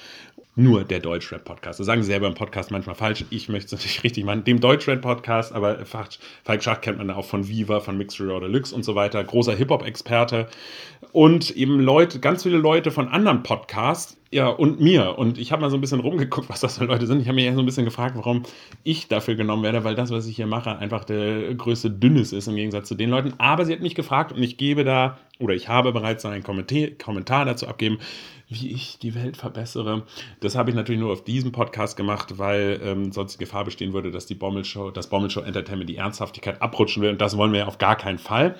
nur 0.57 0.85
der 0.85 1.01
Deutschrap-Podcast. 1.01 1.79
Das 1.79 1.87
sagen 1.87 2.03
sie 2.03 2.09
selber 2.09 2.27
im 2.27 2.35
Podcast 2.35 2.71
manchmal 2.71 2.95
falsch. 2.95 3.27
Ich 3.29 3.49
möchte 3.51 3.67
es 3.67 3.73
natürlich 3.73 4.03
richtig 4.03 4.25
machen. 4.25 4.43
Dem 4.45 4.59
Deutschrap-Podcast, 4.59 5.53
aber 5.53 5.85
Falk 5.85 6.63
Schacht 6.63 6.83
kennt 6.83 6.99
man 6.99 7.11
auch 7.11 7.27
von 7.27 7.47
Viva, 7.47 7.81
von 7.81 7.99
Mixer 7.99 8.25
oder 8.25 8.49
Deluxe 8.49 8.75
und 8.75 8.83
so 8.83 8.95
weiter. 8.95 9.23
Großer 9.23 9.55
Hip-Hop-Experte. 9.55 10.49
Und 11.13 11.51
eben 11.51 11.79
Leute, 11.79 12.21
ganz 12.21 12.43
viele 12.43 12.57
Leute 12.57 12.91
von 12.91 13.09
anderen 13.09 13.43
Podcasts, 13.43 14.17
ja, 14.37 14.49
und 14.49 14.83
mir. 14.83 15.17
Und 15.17 15.39
ich 15.39 15.51
habe 15.51 15.63
mal 15.63 15.71
so 15.71 15.79
ein 15.79 15.81
bisschen 15.81 16.01
rumgeguckt, 16.01 16.49
was 16.51 16.61
das 16.61 16.77
für 16.77 16.85
Leute 16.85 17.07
sind. 17.07 17.23
Ich 17.23 17.27
habe 17.27 17.37
mich 17.37 17.47
ja 17.47 17.55
so 17.55 17.61
ein 17.61 17.65
bisschen 17.65 17.87
gefragt, 17.87 18.17
warum 18.17 18.43
ich 18.85 19.09
dafür 19.09 19.35
genommen 19.35 19.63
werde, 19.63 19.83
weil 19.83 19.95
das, 19.95 20.11
was 20.11 20.27
ich 20.27 20.37
hier 20.37 20.47
mache, 20.47 20.77
einfach 20.77 21.05
der 21.05 21.55
größte 21.55 21.91
Dünnes 21.91 22.35
ist 22.35 22.47
im 22.47 22.55
Gegensatz 22.55 22.89
zu 22.89 22.95
den 22.97 23.09
Leuten. 23.09 23.33
Aber 23.39 23.65
sie 23.65 23.73
hat 23.73 23.81
mich 23.81 23.95
gefragt 23.95 24.33
und 24.33 24.43
ich 24.43 24.59
gebe 24.59 24.85
da, 24.85 25.17
oder 25.39 25.55
ich 25.55 25.71
habe 25.71 25.91
bereits 25.91 26.27
einen 26.27 26.43
Kommentar 26.43 27.47
dazu 27.47 27.67
abgeben, 27.67 27.97
wie 28.51 28.73
ich 28.73 28.99
die 28.99 29.15
Welt 29.15 29.39
verbessere. 29.39 30.03
Das 30.41 30.55
habe 30.55 30.69
ich 30.69 30.77
natürlich 30.77 31.01
nur 31.01 31.13
auf 31.13 31.25
diesem 31.25 31.51
Podcast 31.51 31.97
gemacht, 31.97 32.37
weil 32.37 32.79
ähm, 32.85 33.13
sonst 33.13 33.37
die 33.37 33.39
Gefahr 33.39 33.65
bestehen 33.65 33.95
würde, 33.95 34.11
dass 34.11 34.27
die 34.27 34.35
Bommelshow, 34.35 34.91
das 34.91 35.09
Bommelshow 35.09 35.41
Entertainment 35.41 35.89
die 35.89 35.97
Ernsthaftigkeit 35.97 36.61
abrutschen 36.61 37.03
will. 37.03 37.13
Und 37.13 37.23
das 37.23 37.39
wollen 37.39 37.55
wir 37.55 37.67
auf 37.69 37.79
gar 37.79 37.97
keinen 37.97 38.19
Fall. 38.19 38.57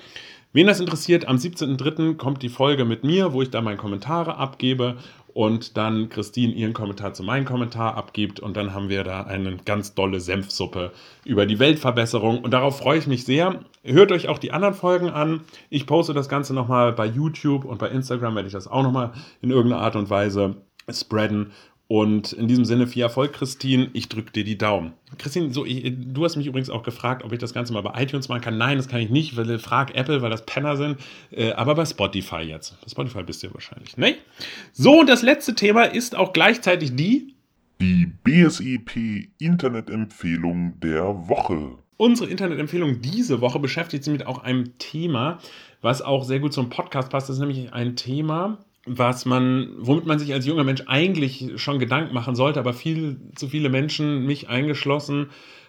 Wen 0.53 0.65
das 0.65 0.79
interessiert, 0.79 1.27
am 1.27 1.35
17.03. 1.35 2.15
kommt 2.15 2.41
die 2.41 2.49
Folge 2.49 2.83
mit 2.83 3.03
mir, 3.03 3.31
wo 3.31 3.43
ich 3.43 3.51
da 3.51 3.61
meine 3.61 3.77
Kommentare 3.77 4.37
abgebe 4.37 4.97
und 5.37 5.77
dann 5.77 6.09
Christine 6.09 6.51
ihren 6.51 6.73
Kommentar 6.73 7.13
zu 7.13 7.21
meinem 7.21 7.45
Kommentar 7.45 7.95
abgibt 7.95 8.39
und 8.39 8.57
dann 8.57 8.73
haben 8.73 8.89
wir 8.89 9.03
da 9.03 9.21
eine 9.21 9.57
ganz 9.57 9.93
dolle 9.93 10.19
Senfsuppe 10.19 10.91
über 11.25 11.45
die 11.45 11.59
Weltverbesserung 11.59 12.39
und 12.39 12.49
darauf 12.49 12.79
freue 12.79 12.97
ich 12.97 13.05
mich 13.05 13.23
sehr. 13.23 13.59
Hört 13.83 14.11
euch 14.11 14.29
auch 14.29 14.39
die 14.39 14.51
anderen 14.51 14.73
Folgen 14.73 15.11
an. 15.11 15.41
Ich 15.69 15.85
poste 15.85 16.15
das 16.15 16.27
Ganze 16.27 16.55
nochmal 16.55 16.91
bei 16.91 17.05
YouTube 17.05 17.65
und 17.65 17.77
bei 17.77 17.89
Instagram 17.89 18.33
werde 18.33 18.47
ich 18.47 18.53
das 18.53 18.67
auch 18.67 18.81
nochmal 18.81 19.11
in 19.39 19.51
irgendeiner 19.51 19.83
Art 19.83 19.95
und 19.95 20.09
Weise 20.09 20.55
spreaden 20.89 21.51
und 21.87 22.33
in 22.33 22.47
diesem 22.47 22.65
Sinne 22.65 22.85
viel 22.85 23.01
Erfolg, 23.01 23.33
Christine. 23.33 23.89
Ich 23.93 24.09
drücke 24.09 24.31
dir 24.31 24.43
die 24.43 24.57
Daumen. 24.57 24.93
Christine, 25.17 25.53
so, 25.53 25.65
ich, 25.65 25.93
du 25.95 26.25
hast 26.25 26.35
mich 26.35 26.47
übrigens 26.47 26.69
auch 26.69 26.83
gefragt, 26.83 27.23
ob 27.23 27.31
ich 27.31 27.39
das 27.39 27.53
Ganze 27.53 27.71
mal 27.71 27.81
bei 27.81 28.01
iTunes 28.01 28.27
machen 28.27 28.41
kann. 28.41 28.57
Nein, 28.57 28.77
das 28.77 28.89
kann 28.89 28.99
ich 28.99 29.09
nicht, 29.09 29.37
weil 29.37 29.57
frag 29.57 29.95
Apple, 29.95 30.21
weil 30.21 30.29
das 30.29 30.45
Penner 30.45 30.75
sind. 30.75 30.97
Äh, 31.31 31.53
aber 31.53 31.75
bei 31.75 31.85
Spotify 31.85 32.41
jetzt. 32.41 32.79
Bei 32.81 32.89
Spotify 32.89 33.23
bist 33.23 33.41
du 33.41 33.47
ja 33.47 33.53
wahrscheinlich. 33.53 33.95
Ne? 33.95 34.15
So, 34.73 34.99
und 34.99 35.07
das 35.07 35.21
letzte 35.21 35.55
Thema 35.55 35.83
ist 35.83 36.15
auch 36.15 36.33
gleichzeitig 36.33 36.95
die. 36.95 37.35
Die 37.79 38.07
BSIP 38.23 39.31
Internetempfehlung 39.37 40.79
der 40.81 41.29
Woche. 41.29 41.77
Unsere 41.95 42.29
Internetempfehlung 42.29 43.01
diese 43.01 43.39
Woche 43.39 43.59
beschäftigt 43.59 44.03
sich 44.03 44.11
mit 44.11 44.27
auch 44.27 44.43
einem 44.43 44.77
Thema, 44.77 45.39
was 45.81 46.01
auch 46.01 46.25
sehr 46.25 46.39
gut 46.39 46.53
zum 46.53 46.69
Podcast 46.69 47.09
passt, 47.09 47.29
ist 47.29 47.39
nämlich 47.39 47.71
ein 47.71 47.95
Thema, 47.95 48.59
was 48.87 49.25
man, 49.25 49.75
womit 49.79 50.05
man 50.05 50.19
sich 50.19 50.33
als 50.33 50.45
junger 50.45 50.63
Mensch 50.63 50.83
eigentlich 50.87 51.51
schon 51.57 51.79
Gedanken 51.79 52.13
machen 52.13 52.35
sollte, 52.35 52.59
aber 52.59 52.73
viel 52.73 53.17
zu 53.35 53.47
viele 53.47 53.69
Menschen, 53.69 54.25
mich 54.25 54.49
eingeschlossen, 54.49 55.27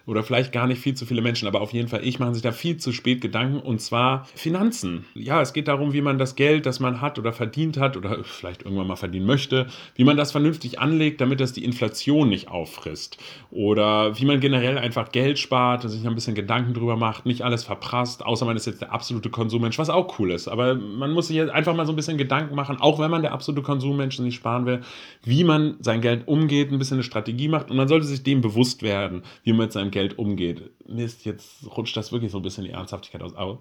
oder 0.08 0.22
vielleicht 0.22 0.52
gar 0.52 0.66
nicht 0.66 0.80
viel 0.80 0.94
zu 0.94 1.04
viele 1.04 1.20
Menschen, 1.20 1.46
aber 1.46 1.60
auf 1.60 1.74
jeden 1.74 1.88
Fall 1.88 2.00
ich, 2.02 2.18
machen 2.18 2.32
sich 2.32 2.42
da 2.42 2.50
viel 2.50 2.78
zu 2.78 2.92
spät 2.92 3.20
Gedanken 3.20 3.60
und 3.60 3.78
zwar 3.82 4.26
Finanzen. 4.34 5.04
Ja, 5.14 5.42
es 5.42 5.52
geht 5.52 5.68
darum, 5.68 5.92
wie 5.92 6.00
man 6.00 6.16
das 6.16 6.34
Geld, 6.34 6.64
das 6.64 6.80
man 6.80 7.02
hat 7.02 7.18
oder 7.18 7.34
verdient 7.34 7.76
hat 7.76 7.94
oder 7.94 8.24
vielleicht 8.24 8.62
irgendwann 8.62 8.86
mal 8.86 8.96
verdienen 8.96 9.26
möchte, 9.26 9.66
wie 9.96 10.04
man 10.04 10.16
das 10.16 10.32
vernünftig 10.32 10.78
anlegt, 10.80 11.20
damit 11.20 11.40
das 11.40 11.52
die 11.52 11.62
Inflation 11.62 12.30
nicht 12.30 12.48
auffrisst. 12.48 13.18
Oder 13.50 14.18
wie 14.18 14.24
man 14.24 14.40
generell 14.40 14.78
einfach 14.78 15.12
Geld 15.12 15.38
spart 15.38 15.84
und 15.84 15.90
sich 15.90 16.06
ein 16.06 16.14
bisschen 16.14 16.34
Gedanken 16.34 16.72
drüber 16.72 16.96
macht, 16.96 17.26
nicht 17.26 17.42
alles 17.42 17.64
verprasst, 17.64 18.24
außer 18.24 18.46
man 18.46 18.56
ist 18.56 18.66
jetzt 18.66 18.80
der 18.80 18.92
absolute 18.92 19.28
Konsummensch, 19.28 19.78
was 19.78 19.90
auch 19.90 20.18
cool 20.18 20.30
ist. 20.30 20.48
Aber 20.48 20.74
man 20.74 21.12
muss 21.12 21.28
sich 21.28 21.36
jetzt 21.36 21.52
einfach 21.52 21.76
mal 21.76 21.84
so 21.84 21.92
ein 21.92 21.96
bisschen 21.96 22.16
Gedanken 22.16 22.54
machen, 22.54 22.78
auch 22.80 22.98
wenn 22.98 23.10
man 23.10 23.20
der 23.20 23.32
absolute 23.32 23.60
Konsummensch 23.60 24.18
nicht 24.20 24.36
sparen 24.36 24.64
will, 24.64 24.80
wie 25.22 25.44
man 25.44 25.76
sein 25.80 26.00
Geld 26.00 26.26
umgeht, 26.26 26.72
ein 26.72 26.78
bisschen 26.78 26.96
eine 26.96 27.04
Strategie 27.04 27.48
macht 27.48 27.70
und 27.70 27.76
man 27.76 27.88
sollte 27.88 28.06
sich 28.06 28.22
dem 28.22 28.40
bewusst 28.40 28.82
werden, 28.82 29.22
wie 29.44 29.52
man 29.52 29.66
mit 29.66 29.72
seinem 29.72 29.90
Geld 29.90 29.97
Geld 29.98 30.16
umgeht. 30.16 30.70
Mist, 30.86 31.24
jetzt 31.24 31.66
rutscht 31.76 31.96
das 31.96 32.12
wirklich 32.12 32.30
so 32.30 32.38
ein 32.38 32.42
bisschen 32.42 32.62
die 32.62 32.70
Ernsthaftigkeit 32.70 33.20
aus. 33.20 33.34
Aber 33.34 33.58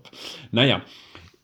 naja, 0.51 0.83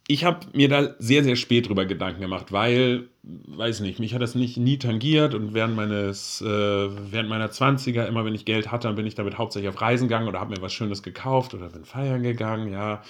ich 0.07 0.23
habe 0.23 0.45
mir 0.53 0.69
da 0.69 0.93
sehr, 0.99 1.23
sehr 1.23 1.35
spät 1.35 1.67
drüber 1.67 1.85
Gedanken 1.85 2.21
gemacht, 2.21 2.51
weil, 2.51 3.07
weiß 3.23 3.79
nicht, 3.79 3.99
mich 3.99 4.13
hat 4.13 4.21
das 4.21 4.35
nicht 4.35 4.57
nie 4.57 4.77
tangiert 4.77 5.33
und 5.33 5.55
während 5.55 5.75
meines, 5.75 6.41
äh, 6.41 6.45
während 6.45 7.27
meiner 7.29 7.49
20er, 7.49 8.05
immer 8.05 8.23
wenn 8.23 8.35
ich 8.35 8.45
Geld 8.45 8.71
hatte, 8.71 8.87
dann 8.87 8.95
bin 8.95 9.07
ich 9.07 9.15
damit 9.15 9.39
hauptsächlich 9.39 9.69
auf 9.69 9.81
Reisen 9.81 10.09
gegangen 10.09 10.27
oder 10.27 10.39
habe 10.39 10.53
mir 10.53 10.61
was 10.61 10.73
Schönes 10.73 11.01
gekauft 11.01 11.55
oder 11.55 11.69
bin 11.69 11.85
feiern 11.85 12.21
gegangen, 12.21 12.71
ja. 12.71 13.01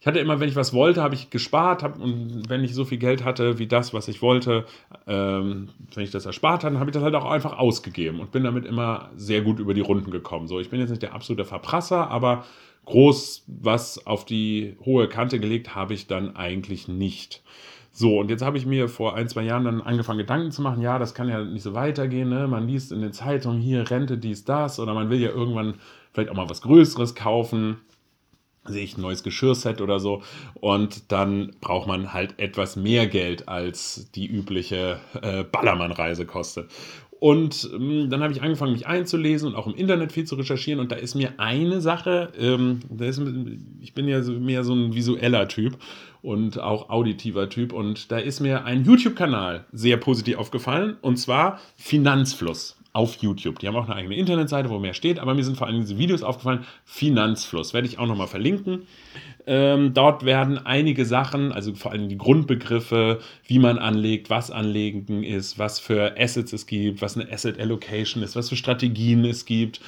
Ich 0.00 0.06
hatte 0.06 0.20
immer, 0.20 0.38
wenn 0.38 0.48
ich 0.48 0.54
was 0.54 0.72
wollte, 0.72 1.02
habe 1.02 1.16
ich 1.16 1.30
gespart 1.30 1.82
hab, 1.82 2.00
und 2.00 2.48
wenn 2.48 2.62
ich 2.62 2.72
so 2.72 2.84
viel 2.84 2.98
Geld 2.98 3.24
hatte 3.24 3.58
wie 3.58 3.66
das, 3.66 3.92
was 3.92 4.06
ich 4.06 4.22
wollte, 4.22 4.64
ähm, 5.08 5.70
wenn 5.92 6.04
ich 6.04 6.12
das 6.12 6.24
erspart 6.24 6.62
hatte, 6.62 6.78
habe 6.78 6.90
ich 6.90 6.94
das 6.94 7.02
halt 7.02 7.16
auch 7.16 7.24
einfach 7.24 7.58
ausgegeben 7.58 8.20
und 8.20 8.30
bin 8.30 8.44
damit 8.44 8.64
immer 8.64 9.10
sehr 9.16 9.42
gut 9.42 9.58
über 9.58 9.74
die 9.74 9.80
Runden 9.80 10.12
gekommen. 10.12 10.46
So, 10.46 10.60
ich 10.60 10.70
bin 10.70 10.78
jetzt 10.78 10.90
nicht 10.90 11.02
der 11.02 11.14
absolute 11.14 11.44
Verprasser, 11.44 12.10
aber 12.10 12.44
groß 12.84 13.44
was 13.48 14.06
auf 14.06 14.24
die 14.24 14.76
hohe 14.84 15.08
Kante 15.08 15.40
gelegt 15.40 15.74
habe 15.74 15.94
ich 15.94 16.06
dann 16.06 16.36
eigentlich 16.36 16.86
nicht. 16.86 17.42
So, 17.90 18.20
und 18.20 18.30
jetzt 18.30 18.42
habe 18.42 18.56
ich 18.56 18.66
mir 18.66 18.88
vor 18.88 19.16
ein, 19.16 19.28
zwei 19.28 19.42
Jahren 19.42 19.64
dann 19.64 19.82
angefangen, 19.82 20.18
Gedanken 20.18 20.52
zu 20.52 20.62
machen, 20.62 20.80
ja, 20.80 21.00
das 21.00 21.14
kann 21.14 21.28
ja 21.28 21.42
nicht 21.42 21.64
so 21.64 21.74
weitergehen. 21.74 22.28
Ne? 22.28 22.46
Man 22.46 22.68
liest 22.68 22.92
in 22.92 23.00
den 23.00 23.12
Zeitungen 23.12 23.60
hier 23.60 23.90
Rente, 23.90 24.16
dies, 24.16 24.44
das, 24.44 24.78
oder 24.78 24.94
man 24.94 25.10
will 25.10 25.20
ja 25.20 25.30
irgendwann 25.30 25.74
vielleicht 26.12 26.30
auch 26.30 26.36
mal 26.36 26.48
was 26.48 26.62
Größeres 26.62 27.16
kaufen 27.16 27.78
sehe 28.68 28.84
ich 28.84 28.96
ein 28.96 29.02
neues 29.02 29.22
Geschirrset 29.22 29.80
oder 29.80 30.00
so. 30.00 30.22
Und 30.54 31.10
dann 31.12 31.54
braucht 31.60 31.86
man 31.86 32.12
halt 32.12 32.38
etwas 32.38 32.76
mehr 32.76 33.06
Geld, 33.06 33.48
als 33.48 34.10
die 34.12 34.26
übliche 34.26 35.00
äh, 35.20 35.44
Ballermann-Reise 35.44 36.26
kostet. 36.26 36.70
Und 37.20 37.68
ähm, 37.74 38.10
dann 38.10 38.22
habe 38.22 38.32
ich 38.32 38.42
angefangen, 38.42 38.72
mich 38.72 38.86
einzulesen 38.86 39.48
und 39.48 39.56
auch 39.56 39.66
im 39.66 39.74
Internet 39.74 40.12
viel 40.12 40.24
zu 40.24 40.36
recherchieren. 40.36 40.80
Und 40.80 40.92
da 40.92 40.96
ist 40.96 41.14
mir 41.14 41.32
eine 41.38 41.80
Sache, 41.80 42.32
ähm, 42.38 42.80
ist, 42.98 43.20
ich 43.80 43.94
bin 43.94 44.06
ja 44.06 44.20
mehr 44.20 44.62
so 44.62 44.72
ein 44.72 44.94
visueller 44.94 45.48
Typ 45.48 45.78
und 46.22 46.60
auch 46.60 46.90
auditiver 46.90 47.48
Typ. 47.48 47.72
Und 47.72 48.12
da 48.12 48.18
ist 48.18 48.40
mir 48.40 48.64
ein 48.64 48.84
YouTube-Kanal 48.84 49.66
sehr 49.72 49.96
positiv 49.96 50.38
aufgefallen. 50.38 50.96
Und 51.00 51.16
zwar 51.16 51.58
Finanzfluss 51.76 52.77
auf 52.92 53.16
YouTube. 53.16 53.58
Die 53.58 53.68
haben 53.68 53.76
auch 53.76 53.86
eine 53.86 53.94
eigene 53.94 54.16
Internetseite, 54.16 54.70
wo 54.70 54.78
mehr 54.78 54.94
steht, 54.94 55.18
aber 55.18 55.34
mir 55.34 55.44
sind 55.44 55.56
vor 55.56 55.66
allem 55.66 55.80
diese 55.80 55.98
Videos 55.98 56.22
aufgefallen. 56.22 56.64
Finanzfluss 56.84 57.74
werde 57.74 57.86
ich 57.86 57.98
auch 57.98 58.06
nochmal 58.06 58.26
verlinken. 58.26 58.86
Ähm, 59.46 59.94
dort 59.94 60.24
werden 60.24 60.58
einige 60.58 61.04
Sachen, 61.04 61.52
also 61.52 61.74
vor 61.74 61.92
allem 61.92 62.08
die 62.08 62.18
Grundbegriffe, 62.18 63.20
wie 63.46 63.58
man 63.58 63.78
anlegt, 63.78 64.30
was 64.30 64.50
Anlegen 64.50 65.22
ist, 65.22 65.58
was 65.58 65.78
für 65.78 66.16
Assets 66.18 66.52
es 66.52 66.66
gibt, 66.66 67.00
was 67.00 67.16
eine 67.16 67.30
Asset 67.32 67.58
Allocation 67.58 68.22
ist, 68.22 68.36
was 68.36 68.48
für 68.48 68.56
Strategien 68.56 69.24
es 69.24 69.46
gibt 69.46 69.80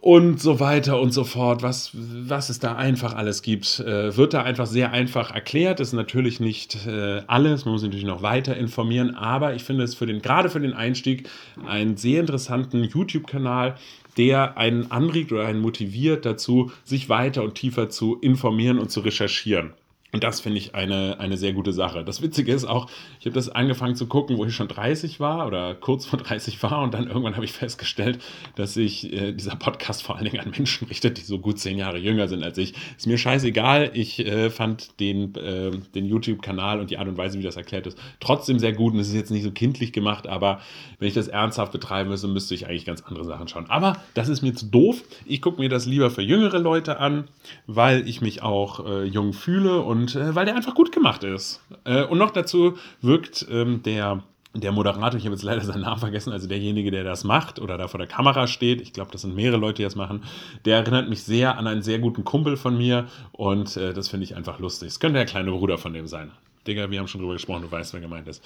und 0.00 0.40
so 0.40 0.60
weiter 0.60 1.00
und 1.00 1.12
so 1.12 1.24
fort, 1.24 1.62
was, 1.62 1.90
was 1.94 2.48
es 2.48 2.58
da 2.58 2.76
einfach 2.76 3.14
alles 3.14 3.42
gibt, 3.42 3.80
äh, 3.80 4.16
wird 4.16 4.34
da 4.34 4.42
einfach 4.42 4.66
sehr 4.66 4.92
einfach 4.92 5.30
erklärt. 5.32 5.80
Das 5.80 5.88
ist 5.88 5.94
natürlich 5.94 6.40
nicht 6.40 6.86
äh, 6.86 7.22
alles, 7.26 7.64
man 7.64 7.72
muss 7.72 7.82
sich 7.82 7.88
natürlich 7.88 8.06
noch 8.06 8.22
weiter 8.22 8.56
informieren, 8.56 9.14
aber 9.14 9.54
ich 9.54 9.64
finde 9.64 9.84
es 9.84 9.94
für 9.94 10.06
den, 10.06 10.22
gerade 10.22 10.50
für 10.50 10.60
den 10.60 10.72
Einstieg 10.72 11.28
einen 11.66 11.96
sehr 11.96 12.20
interessanten 12.20 12.84
YouTube-Kanal, 12.84 13.76
der 14.16 14.58
einen 14.58 14.90
anregt 14.90 15.32
oder 15.32 15.46
einen 15.46 15.60
motiviert 15.60 16.26
dazu, 16.26 16.70
sich 16.84 17.08
weiter 17.08 17.42
und 17.42 17.54
tiefer 17.54 17.88
zu 17.88 18.18
informieren 18.20 18.78
und 18.78 18.90
zu 18.90 19.00
recherchieren. 19.00 19.72
Und 20.14 20.24
das 20.24 20.40
finde 20.40 20.58
ich 20.58 20.74
eine, 20.74 21.18
eine 21.20 21.38
sehr 21.38 21.54
gute 21.54 21.72
Sache. 21.72 22.04
Das 22.04 22.20
Witzige 22.20 22.52
ist 22.52 22.66
auch, 22.66 22.90
ich 23.18 23.24
habe 23.24 23.34
das 23.34 23.48
angefangen 23.48 23.96
zu 23.96 24.06
gucken, 24.06 24.36
wo 24.36 24.44
ich 24.44 24.54
schon 24.54 24.68
30 24.68 25.20
war 25.20 25.46
oder 25.46 25.74
kurz 25.74 26.04
vor 26.04 26.18
30 26.18 26.62
war 26.62 26.82
und 26.82 26.92
dann 26.92 27.06
irgendwann 27.06 27.34
habe 27.34 27.46
ich 27.46 27.52
festgestellt, 27.52 28.22
dass 28.54 28.74
sich 28.74 29.10
äh, 29.10 29.32
dieser 29.32 29.56
Podcast 29.56 30.02
vor 30.02 30.16
allen 30.16 30.26
Dingen 30.26 30.40
an 30.40 30.50
Menschen 30.50 30.86
richtet, 30.88 31.16
die 31.16 31.22
so 31.22 31.38
gut 31.38 31.58
zehn 31.58 31.78
Jahre 31.78 31.96
jünger 31.96 32.28
sind 32.28 32.42
als 32.42 32.58
ich. 32.58 32.74
Ist 32.94 33.06
mir 33.06 33.16
scheißegal. 33.16 33.92
Ich 33.94 34.18
äh, 34.18 34.50
fand 34.50 35.00
den, 35.00 35.34
äh, 35.36 35.70
den 35.94 36.04
YouTube-Kanal 36.04 36.80
und 36.80 36.90
die 36.90 36.98
Art 36.98 37.08
und 37.08 37.16
Weise, 37.16 37.38
wie 37.38 37.42
das 37.42 37.56
erklärt 37.56 37.86
ist, 37.86 37.96
trotzdem 38.20 38.58
sehr 38.58 38.74
gut. 38.74 38.92
Und 38.92 39.00
es 39.00 39.08
ist 39.08 39.14
jetzt 39.14 39.30
nicht 39.30 39.44
so 39.44 39.50
kindlich 39.50 39.94
gemacht, 39.94 40.26
aber 40.26 40.60
wenn 40.98 41.08
ich 41.08 41.14
das 41.14 41.28
ernsthaft 41.28 41.72
betreiben 41.72 42.10
müsste, 42.10 42.28
müsste 42.28 42.54
ich 42.54 42.66
eigentlich 42.66 42.84
ganz 42.84 43.00
andere 43.00 43.24
Sachen 43.24 43.48
schauen. 43.48 43.64
Aber 43.70 43.96
das 44.12 44.28
ist 44.28 44.42
mir 44.42 44.52
zu 44.52 44.66
doof. 44.66 45.02
Ich 45.24 45.40
gucke 45.40 45.58
mir 45.58 45.70
das 45.70 45.86
lieber 45.86 46.10
für 46.10 46.22
jüngere 46.22 46.58
Leute 46.58 47.00
an, 47.00 47.28
weil 47.66 48.06
ich 48.06 48.20
mich 48.20 48.42
auch 48.42 48.86
äh, 48.86 49.04
jung 49.04 49.32
fühle 49.32 49.80
und 49.80 50.01
und 50.02 50.16
äh, 50.16 50.34
weil 50.34 50.44
der 50.44 50.56
einfach 50.56 50.74
gut 50.74 50.92
gemacht 50.92 51.24
ist. 51.24 51.60
Äh, 51.84 52.04
und 52.04 52.18
noch 52.18 52.30
dazu 52.30 52.76
wirkt 53.00 53.46
ähm, 53.50 53.82
der 53.82 54.22
der 54.54 54.70
Moderator, 54.70 55.18
ich 55.18 55.24
habe 55.24 55.34
jetzt 55.34 55.44
leider 55.44 55.62
seinen 55.62 55.80
Namen 55.80 55.98
vergessen, 55.98 56.30
also 56.30 56.46
derjenige, 56.46 56.90
der 56.90 57.04
das 57.04 57.24
macht 57.24 57.58
oder 57.58 57.78
da 57.78 57.88
vor 57.88 57.96
der 57.96 58.06
Kamera 58.06 58.46
steht, 58.46 58.82
ich 58.82 58.92
glaube, 58.92 59.10
das 59.10 59.22
sind 59.22 59.34
mehrere 59.34 59.56
Leute, 59.56 59.76
die 59.76 59.82
das 59.84 59.96
machen, 59.96 60.24
der 60.66 60.76
erinnert 60.76 61.08
mich 61.08 61.22
sehr 61.22 61.56
an 61.56 61.66
einen 61.66 61.80
sehr 61.80 61.98
guten 62.00 62.22
Kumpel 62.22 62.58
von 62.58 62.76
mir 62.76 63.06
und 63.32 63.78
äh, 63.78 63.94
das 63.94 64.08
finde 64.08 64.24
ich 64.24 64.36
einfach 64.36 64.58
lustig. 64.58 64.88
Es 64.88 65.00
könnte 65.00 65.16
der 65.16 65.24
kleine 65.24 65.52
Bruder 65.52 65.78
von 65.78 65.94
dem 65.94 66.06
sein. 66.06 66.32
Digga, 66.66 66.90
wir 66.90 66.98
haben 66.98 67.08
schon 67.08 67.22
drüber 67.22 67.32
gesprochen, 67.32 67.62
du 67.62 67.72
weißt, 67.72 67.94
wer 67.94 68.02
gemeint 68.02 68.28
ist. 68.28 68.44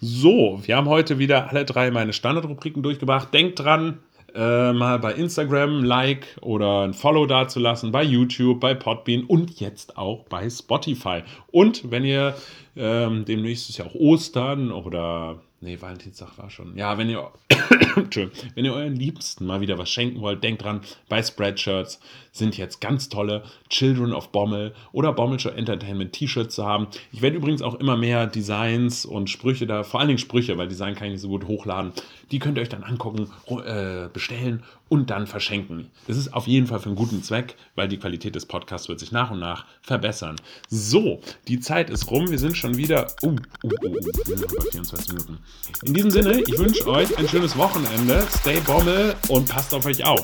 So, 0.00 0.60
wir 0.64 0.76
haben 0.76 0.88
heute 0.88 1.18
wieder 1.18 1.50
alle 1.50 1.64
drei 1.64 1.90
meine 1.90 2.12
Standardrubriken 2.12 2.84
durchgebracht. 2.84 3.34
Denkt 3.34 3.58
dran, 3.58 3.98
äh, 4.34 4.72
mal 4.72 4.98
bei 4.98 5.14
Instagram 5.14 5.78
ein 5.78 5.84
Like 5.84 6.36
oder 6.40 6.82
ein 6.82 6.94
Follow 6.94 7.26
dazulassen, 7.26 7.92
bei 7.92 8.02
YouTube, 8.02 8.60
bei 8.60 8.74
Podbean 8.74 9.24
und 9.24 9.60
jetzt 9.60 9.96
auch 9.96 10.24
bei 10.24 10.48
Spotify. 10.48 11.22
Und 11.50 11.90
wenn 11.90 12.04
ihr 12.04 12.34
ähm, 12.76 13.24
demnächst 13.24 13.68
ist 13.68 13.78
ja 13.78 13.86
auch 13.86 13.94
Ostern 13.94 14.70
oder 14.70 15.40
Nee, 15.60 15.80
Valentinstag 15.80 16.38
war 16.38 16.50
schon. 16.50 16.76
Ja, 16.76 16.98
wenn 16.98 17.10
ihr, 17.10 17.32
wenn 18.54 18.64
ihr 18.64 18.72
euren 18.72 18.94
Liebsten 18.94 19.44
mal 19.44 19.60
wieder 19.60 19.76
was 19.76 19.90
schenken 19.90 20.20
wollt, 20.20 20.44
denkt 20.44 20.62
dran, 20.62 20.82
bei 21.08 21.20
Spreadshirts 21.20 21.98
sind 22.30 22.56
jetzt 22.56 22.80
ganz 22.80 23.08
tolle 23.08 23.42
Children 23.68 24.12
of 24.12 24.30
Bommel 24.30 24.72
oder 24.92 25.12
Bommel 25.12 25.40
Show 25.40 25.48
Entertainment 25.48 26.12
T-Shirts 26.12 26.54
zu 26.54 26.64
haben. 26.64 26.86
Ich 27.10 27.22
werde 27.22 27.36
übrigens 27.36 27.62
auch 27.62 27.74
immer 27.74 27.96
mehr 27.96 28.28
Designs 28.28 29.04
und 29.04 29.30
Sprüche 29.30 29.66
da, 29.66 29.82
vor 29.82 29.98
allen 29.98 30.08
Dingen 30.08 30.20
Sprüche, 30.20 30.56
weil 30.58 30.68
Design 30.68 30.94
kann 30.94 31.08
ich 31.08 31.14
nicht 31.14 31.22
so 31.22 31.28
gut 31.28 31.48
hochladen. 31.48 31.92
Die 32.30 32.38
könnt 32.38 32.58
ihr 32.58 32.62
euch 32.62 32.68
dann 32.68 32.84
angucken, 32.84 33.30
äh, 33.64 34.08
bestellen 34.12 34.62
und 34.88 35.10
dann 35.10 35.26
verschenken. 35.26 35.90
Das 36.06 36.16
ist 36.16 36.34
auf 36.34 36.46
jeden 36.46 36.66
Fall 36.66 36.78
für 36.78 36.86
einen 36.86 36.96
guten 36.96 37.22
Zweck, 37.22 37.56
weil 37.74 37.88
die 37.88 37.98
Qualität 37.98 38.34
des 38.34 38.46
Podcasts 38.46 38.88
wird 38.88 39.00
sich 39.00 39.12
nach 39.12 39.30
und 39.30 39.38
nach 39.40 39.64
verbessern. 39.82 40.36
So, 40.68 41.20
die 41.46 41.60
Zeit 41.60 41.90
ist 41.90 42.10
rum. 42.10 42.30
Wir 42.30 42.38
sind 42.38 42.56
schon 42.56 42.76
wieder. 42.76 43.06
Oh, 43.22 43.34
oh, 43.62 43.70
wir 43.80 44.24
sind 44.24 44.40
noch 44.40 44.56
bei 44.56 44.70
24 44.70 45.12
Minuten. 45.12 45.38
In 45.84 45.94
diesem 45.94 46.10
Sinne, 46.10 46.40
ich 46.40 46.58
wünsche 46.58 46.86
euch 46.86 47.16
ein 47.18 47.28
schönes 47.28 47.56
Wochenende. 47.56 48.26
Stay 48.30 48.60
Bommel 48.60 49.14
und 49.28 49.48
passt 49.48 49.72
auf 49.74 49.86
euch 49.86 50.04
auf. 50.04 50.22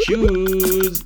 Tschüss. 0.00 1.04